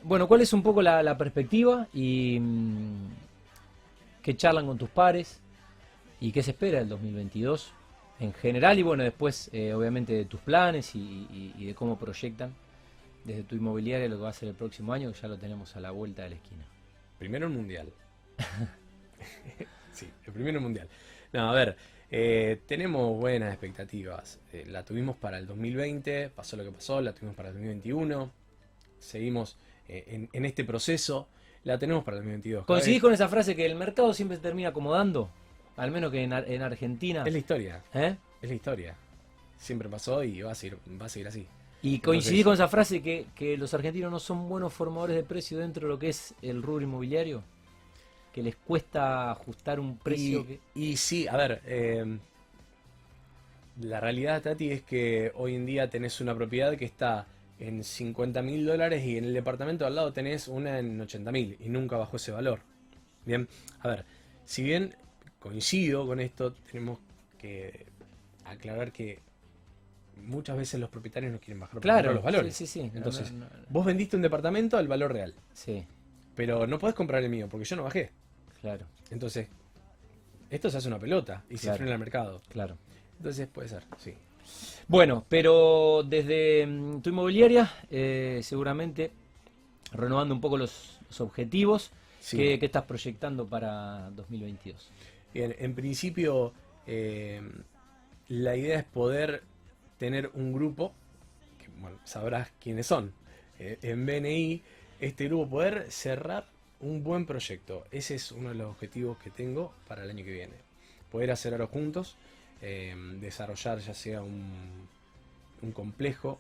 bueno, 0.03 0.29
¿cuál 0.29 0.41
es 0.43 0.53
un 0.53 0.63
poco 0.63 0.81
la, 0.83 1.03
la 1.03 1.19
perspectiva 1.19 1.89
y 1.93 2.39
mm, 2.41 3.09
qué 4.23 4.37
charlan 4.37 4.67
con 4.67 4.79
tus 4.79 4.89
pares 4.89 5.41
y 6.21 6.31
qué 6.33 6.43
se 6.43 6.53
espera 6.53 6.79
del 6.79 6.89
2022 6.89 7.73
en 8.21 8.33
general 8.33 8.79
y 8.79 8.83
bueno, 8.83 9.03
después 9.03 9.51
eh, 9.53 9.75
obviamente 9.75 10.13
de 10.15 10.25
tus 10.25 10.41
planes 10.41 10.95
y, 10.95 10.99
y- 10.99 11.55
y 11.59 11.67
de 11.67 11.75
cómo 11.75 11.99
proyectan 11.99 12.55
desde 13.25 13.43
tu 13.43 13.57
inmobiliaria 13.57 14.09
lo 14.09 14.17
que 14.17 14.23
va 14.23 14.31
a 14.31 14.33
ser 14.33 14.49
el 14.49 14.55
próximo 14.55 14.93
año, 14.93 15.13
que 15.13 15.21
ya 15.21 15.29
lo 15.29 15.37
tenemos 15.37 15.75
a 15.77 15.81
la 15.81 15.91
vuelta 15.91 16.23
de 16.23 16.31
la 16.31 16.35
esquina. 16.37 16.65
Primero 17.19 17.47
el 17.49 17.53
mundial. 17.53 17.89
sí, 19.93 20.09
el 20.27 20.33
primero 20.33 20.61
mundial. 20.61 20.89
No, 21.33 21.51
a 21.51 21.55
ver, 21.55 21.77
eh, 22.11 22.61
tenemos 22.67 23.19
buenas 23.19 23.53
expectativas. 23.53 24.39
Eh, 24.53 24.65
la 24.69 24.85
tuvimos 24.85 25.17
para 25.17 25.39
el 25.39 25.47
2020, 25.47 26.31
pasó 26.31 26.57
lo 26.57 26.65
que 26.65 26.71
pasó, 26.73 27.01
la 27.01 27.13
tuvimos 27.13 27.35
para 27.37 27.49
el 27.49 27.55
2021. 27.55 28.31
Seguimos 28.99 29.57
eh, 29.89 30.05
en, 30.09 30.29
en 30.33 30.45
este 30.45 30.65
proceso, 30.65 31.29
la 31.65 31.79
tenemos 31.79 32.05
para 32.05 32.17
el 32.19 32.23
2022. 32.23 32.65
Cada 32.65 32.67
¿Coincidís 32.79 33.01
con 33.03 33.13
esa 33.13 33.29
frase 33.29 33.55
que 33.55 33.67
el 33.67 33.75
mercado 33.75 34.13
siempre 34.15 34.37
se 34.37 34.43
termina 34.43 34.71
acomodando? 34.71 35.31
Al 35.77 35.91
menos 35.91 36.11
que 36.11 36.23
en, 36.23 36.33
Ar- 36.33 36.51
en 36.51 36.63
Argentina. 36.63 37.23
Es 37.27 37.33
la 37.33 37.39
historia, 37.39 37.83
¿eh? 37.93 38.17
es 38.41 38.49
la 38.49 38.55
historia. 38.55 38.95
Siempre 39.59 39.89
pasó 39.89 40.23
y 40.25 40.41
va 40.43 40.53
a 40.53 40.55
seguir, 40.55 40.79
va 41.01 41.07
a 41.07 41.09
seguir 41.09 41.29
así. 41.29 41.47
Y 41.83 41.99
coincidís 42.01 42.45
con 42.45 42.55
esa 42.55 42.69
frase 42.69 43.03
que, 43.03 43.27
que 43.35 43.57
los 43.57 43.73
argentinos 43.75 44.11
no 44.11 44.19
son 44.19 44.49
buenos 44.49 44.73
formadores 44.73 45.15
de 45.17 45.23
precio 45.23 45.59
dentro 45.59 45.87
de 45.87 45.93
lo 45.93 45.99
que 45.99 46.09
es 46.09 46.35
el 46.43 46.63
rubro 46.63 46.83
inmobiliario. 46.85 47.43
Que 48.37 48.43
les 48.43 48.55
cuesta 48.55 49.31
ajustar 49.31 49.81
un 49.81 49.97
precio 49.97 50.41
y, 50.41 50.45
que. 50.45 50.61
y 50.75 50.97
sí, 50.99 51.27
a 51.27 51.39
ver, 51.39 51.63
eh, 51.65 52.19
la 53.81 53.99
realidad, 53.99 54.43
Tati, 54.43 54.71
es 54.71 54.83
que 54.83 55.33
hoy 55.37 55.55
en 55.55 55.65
día 55.65 55.89
tenés 55.89 56.21
una 56.21 56.35
propiedad 56.35 56.77
que 56.77 56.85
está 56.85 57.27
en 57.59 57.83
50 57.83 58.43
mil 58.43 58.67
dólares 58.67 59.03
y 59.07 59.17
en 59.17 59.25
el 59.25 59.33
departamento 59.33 59.87
al 59.87 59.95
lado 59.95 60.13
tenés 60.13 60.49
una 60.49 60.79
en 60.79 61.01
80 61.01 61.33
mil 61.33 61.57
y 61.61 61.71
nunca 61.71 61.97
bajó 61.97 62.19
ese 62.19 62.31
valor. 62.31 62.61
Bien, 63.25 63.49
a 63.81 63.89
ver, 63.89 64.05
si 64.45 64.63
bien 64.63 64.95
coincido 65.39 66.07
con 66.07 66.21
esto, 66.21 66.53
tenemos 66.53 66.99
que 67.39 67.87
aclarar 68.45 68.93
que 68.93 69.21
muchas 70.23 70.59
veces 70.59 70.79
los 70.79 70.91
propietarios 70.91 71.33
no 71.33 71.39
quieren 71.39 71.61
bajar 71.61 71.81
Claro, 71.81 72.13
los 72.13 72.23
valores. 72.23 72.55
Sí, 72.55 72.67
sí, 72.67 72.81
sí. 72.83 72.91
No, 72.91 72.99
Entonces, 72.99 73.33
no, 73.33 73.47
no, 73.47 73.51
Vos 73.71 73.87
vendiste 73.87 74.15
un 74.15 74.23
departamento 74.23 74.77
al 74.77 74.89
valor 74.89 75.13
real, 75.15 75.35
sí, 75.55 75.87
pero 76.35 76.67
no 76.67 76.79
podés 76.79 76.95
comprar 76.95 77.23
el 77.23 77.31
mío 77.31 77.49
porque 77.51 77.65
yo 77.65 77.77
no 77.77 77.85
bajé. 77.85 78.11
Claro, 78.67 78.87
Entonces, 79.11 79.47
esto 80.51 80.71
se 80.71 80.79
hace 80.79 80.89
una 80.89 80.99
pelota 80.99 81.45
y 81.49 81.57
se 81.57 81.73
frena 81.75 81.93
el 81.93 81.99
mercado. 82.01 82.43
claro. 82.49 82.77
Entonces 83.19 83.47
puede 83.47 83.69
ser, 83.69 83.83
sí. 83.97 84.13
Bueno, 84.89 85.25
pero 85.29 86.03
desde 86.07 86.67
mm, 86.67 87.01
tu 87.01 87.11
inmobiliaria, 87.11 87.73
eh, 87.91 88.41
seguramente 88.43 89.11
renovando 89.93 90.35
un 90.35 90.41
poco 90.41 90.57
los, 90.59 90.99
los 91.09 91.21
objetivos, 91.21 91.93
Sí. 92.21 92.37
¿qué, 92.39 92.59
qué 92.59 92.67
estás 92.67 92.83
proyectando 92.85 93.47
para 93.47 94.11
2022? 94.11 94.91
Bien, 95.33 95.55
en 95.59 95.75
principio, 95.77 96.53
eh, 96.87 97.41
la 98.29 98.57
idea 98.57 98.81
es 98.81 98.85
poder 98.85 99.45
tener 99.99 100.31
un 100.35 100.53
grupo, 100.53 100.93
que 101.59 101.69
bueno, 101.81 101.99
sabrás 102.05 102.51
quiénes 102.61 102.87
son, 102.89 103.13
eh, 103.61 103.79
en 103.83 104.05
BNI, 104.05 104.61
este 105.01 105.27
grupo 105.27 105.49
poder 105.51 105.87
cerrar 105.91 106.49
un 106.87 107.03
buen 107.03 107.27
proyecto. 107.27 107.85
Ese 107.91 108.15
es 108.15 108.33
uno 108.33 108.51
de 108.51 108.55
los 108.55 108.71
objetivos 108.71 109.19
que 109.19 109.31
tengo 109.31 109.73
para 109.89 110.05
el 110.05 110.11
año 110.11 110.25
que 110.25 110.33
viene. 110.33 110.55
Poder 111.11 111.31
hacerlo 111.31 111.67
juntos, 111.67 112.17
eh, 112.63 112.95
desarrollar 113.21 113.79
ya 113.81 113.95
sea 113.95 114.23
un, 114.23 114.89
un 115.63 115.73
complejo, 115.73 116.39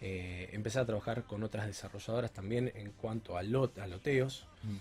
eh, 0.00 0.50
empezar 0.52 0.82
a 0.82 0.86
trabajar 0.86 1.24
con 1.24 1.42
otras 1.42 1.66
desarrolladoras 1.66 2.32
también 2.32 2.72
en 2.74 2.90
cuanto 2.90 3.38
a, 3.38 3.42
lot, 3.42 3.78
a 3.78 3.86
loteos. 3.86 4.46
Mm. 4.62 4.76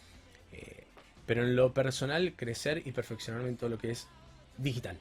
Eh, 0.54 0.84
pero 1.26 1.44
en 1.44 1.56
lo 1.56 1.74
personal, 1.74 2.34
crecer 2.36 2.82
y 2.86 2.92
perfeccionarme 2.92 3.50
en 3.50 3.58
todo 3.58 3.70
lo 3.70 3.78
que 3.78 3.92
es 3.92 4.08
digital. 4.58 4.98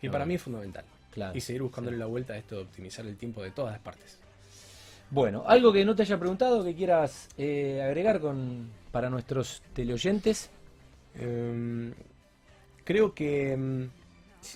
Que 0.00 0.10
para 0.10 0.26
mí 0.26 0.34
es 0.34 0.42
fundamental. 0.42 0.84
Claro. 1.12 1.36
Y 1.36 1.40
seguir 1.40 1.62
buscándole 1.62 1.96
sí. 1.96 2.00
la 2.00 2.06
vuelta 2.06 2.34
a 2.34 2.36
esto 2.36 2.56
de 2.56 2.62
optimizar 2.62 3.04
el 3.06 3.16
tiempo 3.16 3.42
de 3.42 3.50
todas 3.50 3.72
las 3.72 3.80
partes. 3.80 4.18
Bueno, 5.10 5.44
algo 5.46 5.72
que 5.72 5.84
no 5.84 5.94
te 5.96 6.02
haya 6.02 6.18
preguntado, 6.18 6.62
que 6.64 6.74
quieras 6.74 7.28
eh, 7.38 7.82
agregar 7.82 8.20
con, 8.20 8.70
para 8.92 9.08
nuestros 9.08 9.62
teleoyentes. 9.72 10.50
Em, 11.14 11.94
creo 12.84 13.14
que 13.14 13.52
em, 13.52 13.90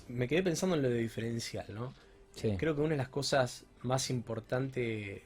me 0.09 0.29
quedé 0.29 0.43
pensando 0.43 0.77
en 0.77 0.83
lo 0.83 0.91
de 0.91 0.99
diferencial, 0.99 1.67
¿no? 1.75 1.95
Sí. 2.35 2.55
Creo 2.59 2.75
que 2.75 2.81
una 2.83 2.91
de 2.91 2.97
las 2.99 3.09
cosas 3.09 3.65
más 3.83 4.11
importantes 4.11 5.23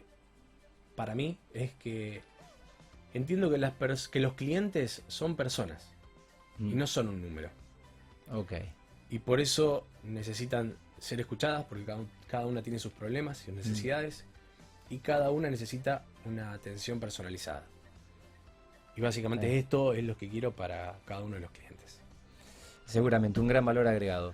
para 0.95 1.15
mí 1.15 1.39
es 1.53 1.73
que 1.75 2.23
entiendo 3.13 3.51
que, 3.51 3.59
las 3.59 3.73
pers- 3.79 4.09
que 4.09 4.21
los 4.21 4.35
clientes 4.35 5.03
son 5.09 5.37
personas 5.37 5.89
y 6.59 6.63
Mm, 6.63 6.77
no 6.79 6.87
son 6.87 7.09
un 7.09 7.21
número. 7.21 7.51
Ok. 8.33 8.53
Y 9.11 9.19
por 9.19 9.41
eso 9.41 9.87
necesitan 10.05 10.75
ser 10.99 11.21
escuchadas, 11.21 11.65
porque 11.67 11.85
cada, 11.85 12.03
cada 12.29 12.47
una 12.47 12.63
tiene 12.63 12.79
sus 12.79 12.93
problemas 12.93 13.43
y 13.43 13.45
sus 13.47 13.55
necesidades, 13.55 14.25
y 14.91 14.99
cada 14.99 15.31
una 15.31 15.51
necesita 15.51 16.03
una 16.25 16.53
atención 16.53 17.01
personalizada. 17.01 17.63
Y 18.97 19.01
básicamente 19.01 19.59
esto 19.59 19.93
es 19.93 20.05
lo 20.05 20.17
que 20.17 20.29
quiero 20.29 20.53
para 20.53 20.95
cada 21.05 21.23
uno 21.23 21.35
de 21.35 21.41
los 21.43 21.51
clientes. 21.51 22.01
Seguramente, 22.87 23.41
un 23.41 23.49
gran 23.49 23.65
valor 23.65 23.87
agregado. 23.87 24.33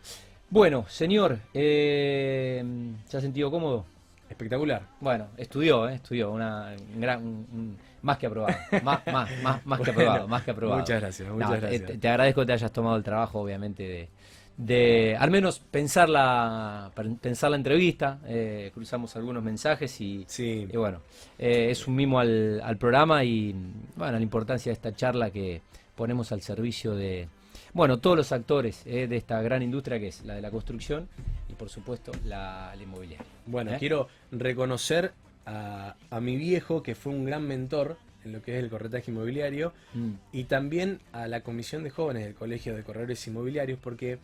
Bueno, 0.51 0.85
señor, 0.89 1.39
eh, 1.55 2.63
¿se 3.09 3.17
ha 3.17 3.21
sentido 3.21 3.51
cómodo? 3.51 3.87
Espectacular. 4.29 4.83
Bueno, 5.01 5.29
estudió, 5.37 5.89
¿eh? 5.89 5.95
estudió, 5.97 6.31
una 6.31 6.75
un 6.95 7.01
gran, 7.01 7.23
un- 7.23 7.77
más 8.03 8.19
que 8.19 8.27
aprobado, 8.27 8.57
más, 8.83 9.07
más, 9.07 9.31
más, 9.43 9.67
más 9.67 9.81
que 9.81 9.91
aprobado, 9.93 10.29
más 10.29 10.43
que 10.43 10.51
aprobado. 10.51 10.81
Muchas 10.81 11.01
gracias, 11.01 11.29
muchas 11.31 11.53
eh, 11.53 11.61
gracias. 11.61 11.87
te, 11.87 11.99
te 11.99 12.09
agradezco 12.09 12.41
que 12.43 12.47
te 12.47 12.53
hayas 12.53 12.73
tomado 12.73 12.97
el 12.97 13.03
trabajo, 13.03 13.41
obviamente, 13.41 13.83
de, 13.83 14.09
de 14.57 15.17
al 15.19 15.31
menos 15.31 15.59
pensar 15.59 16.09
la, 16.09 16.91
pensar 17.21 17.51
la 17.51 17.57
entrevista, 17.57 18.21
eh, 18.27 18.71
cruzamos 18.75 19.17
algunos 19.17 19.43
mensajes 19.43 20.01
y, 20.01 20.25
Sí, 20.29 20.69
y 20.71 20.77
bueno, 20.77 21.01
eh, 21.39 21.69
es 21.71 21.87
un 21.87 21.97
mimo 21.97 22.19
al, 22.19 22.61
al 22.63 22.77
programa 22.77 23.25
y 23.25 23.55
bueno, 23.97 24.13
la 24.19 24.23
importancia 24.23 24.71
de 24.71 24.75
esta 24.75 24.95
charla 24.95 25.31
que 25.31 25.63
ponemos 25.97 26.33
al 26.33 26.43
servicio 26.43 26.95
de, 26.95 27.29
bueno, 27.73 27.99
todos 27.99 28.17
los 28.17 28.33
actores 28.33 28.83
eh, 28.87 29.07
de 29.07 29.17
esta 29.17 29.41
gran 29.43 29.63
industria 29.63 29.99
que 29.99 30.09
es 30.09 30.25
la 30.25 30.35
de 30.35 30.43
la 30.43 30.51
construcción 30.51 31.09
y 31.49 31.55
por 31.55 31.69
supuesto 31.69 32.13
la, 32.25 32.73
la 32.77 32.83
inmobiliaria. 32.83 33.27
bueno, 33.47 33.73
quiero 33.79 34.09
reconocer 34.31 35.13
a, 35.47 35.97
a 36.11 36.21
mi 36.21 36.37
viejo, 36.37 36.83
que 36.83 36.95
fue 36.95 37.13
un 37.13 37.25
gran 37.25 37.47
mentor 37.47 37.97
en 38.25 38.33
lo 38.33 38.43
que 38.43 38.57
es 38.57 38.63
el 38.63 38.71
corretaje 38.71 39.11
inmobiliario, 39.11 39.73
Mm, 39.95 40.13
y 40.33 40.45
también 40.45 41.01
a 41.13 41.27
la 41.27 41.41
comisión 41.43 41.83
de 41.83 41.91
jóvenes 41.91 42.25
del 42.25 42.35
Colegio 42.35 42.75
de 42.77 42.83
Corredores 42.83 43.27
Inmobiliarios 43.27 43.79
porque 43.83 44.19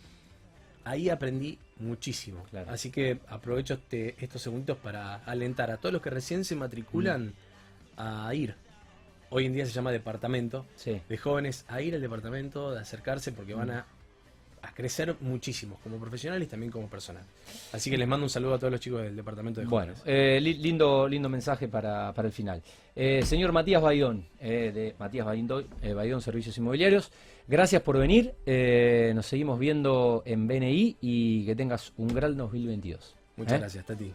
ahí 0.84 1.08
aprendí 1.10 1.58
muchísimo. 1.78 2.44
Claro. 2.50 2.70
Así 2.70 2.90
que 2.90 3.18
aprovecho 3.28 3.74
este- 3.74 4.14
estos 4.18 4.42
segundos 4.42 4.76
para 4.78 5.16
alentar 5.24 5.70
a 5.70 5.76
todos 5.76 5.92
los 5.92 6.02
que 6.02 6.10
recién 6.10 6.44
se 6.44 6.56
matriculan 6.56 7.32
a 7.96 8.32
ir. 8.34 8.54
Hoy 9.30 9.44
en 9.46 9.52
día 9.52 9.66
se 9.66 9.72
llama 9.72 9.92
departamento 9.92 10.64
sí. 10.76 11.00
de 11.08 11.18
jóvenes 11.18 11.64
a 11.68 11.80
ir 11.82 11.94
al 11.94 12.00
departamento, 12.00 12.72
de 12.72 12.80
acercarse 12.80 13.30
porque 13.32 13.52
van 13.54 13.70
a, 13.70 13.84
a 14.62 14.72
crecer 14.74 15.14
muchísimo 15.20 15.78
como 15.82 15.98
profesionales 15.98 16.48
y 16.48 16.50
también 16.50 16.72
como 16.72 16.88
personas. 16.88 17.24
Así 17.72 17.90
que 17.90 17.98
les 17.98 18.08
mando 18.08 18.24
un 18.24 18.30
saludo 18.30 18.54
a 18.54 18.58
todos 18.58 18.72
los 18.72 18.80
chicos 18.80 19.02
del 19.02 19.14
departamento 19.14 19.60
de 19.60 19.66
Bueno, 19.66 19.92
jóvenes. 19.94 20.02
eh, 20.06 20.40
li- 20.40 20.54
lindo, 20.54 21.06
lindo 21.06 21.28
mensaje 21.28 21.68
para, 21.68 22.12
para 22.14 22.28
el 22.28 22.32
final. 22.32 22.62
Eh, 22.96 23.22
señor 23.22 23.52
Matías 23.52 23.82
Baidón, 23.82 24.24
eh, 24.40 24.72
de 24.74 24.94
Matías 24.98 25.26
Baidón, 25.26 25.66
eh, 25.82 25.92
Baidón 25.92 26.22
Servicios 26.22 26.56
Inmobiliarios, 26.56 27.12
gracias 27.48 27.82
por 27.82 27.98
venir. 27.98 28.34
eh, 28.46 29.12
nos 29.14 29.26
seguimos 29.26 29.58
viendo 29.58 30.22
en 30.24 30.46
BNI 30.46 30.96
y 31.00 31.46
que 31.46 31.56
tengas 31.56 31.92
un 31.96 32.08
gran 32.08 32.36
2022. 32.36 33.16
Muchas 33.36 33.54
¿eh? 33.54 33.58
gracias, 33.58 33.84
Tati. 33.86 34.12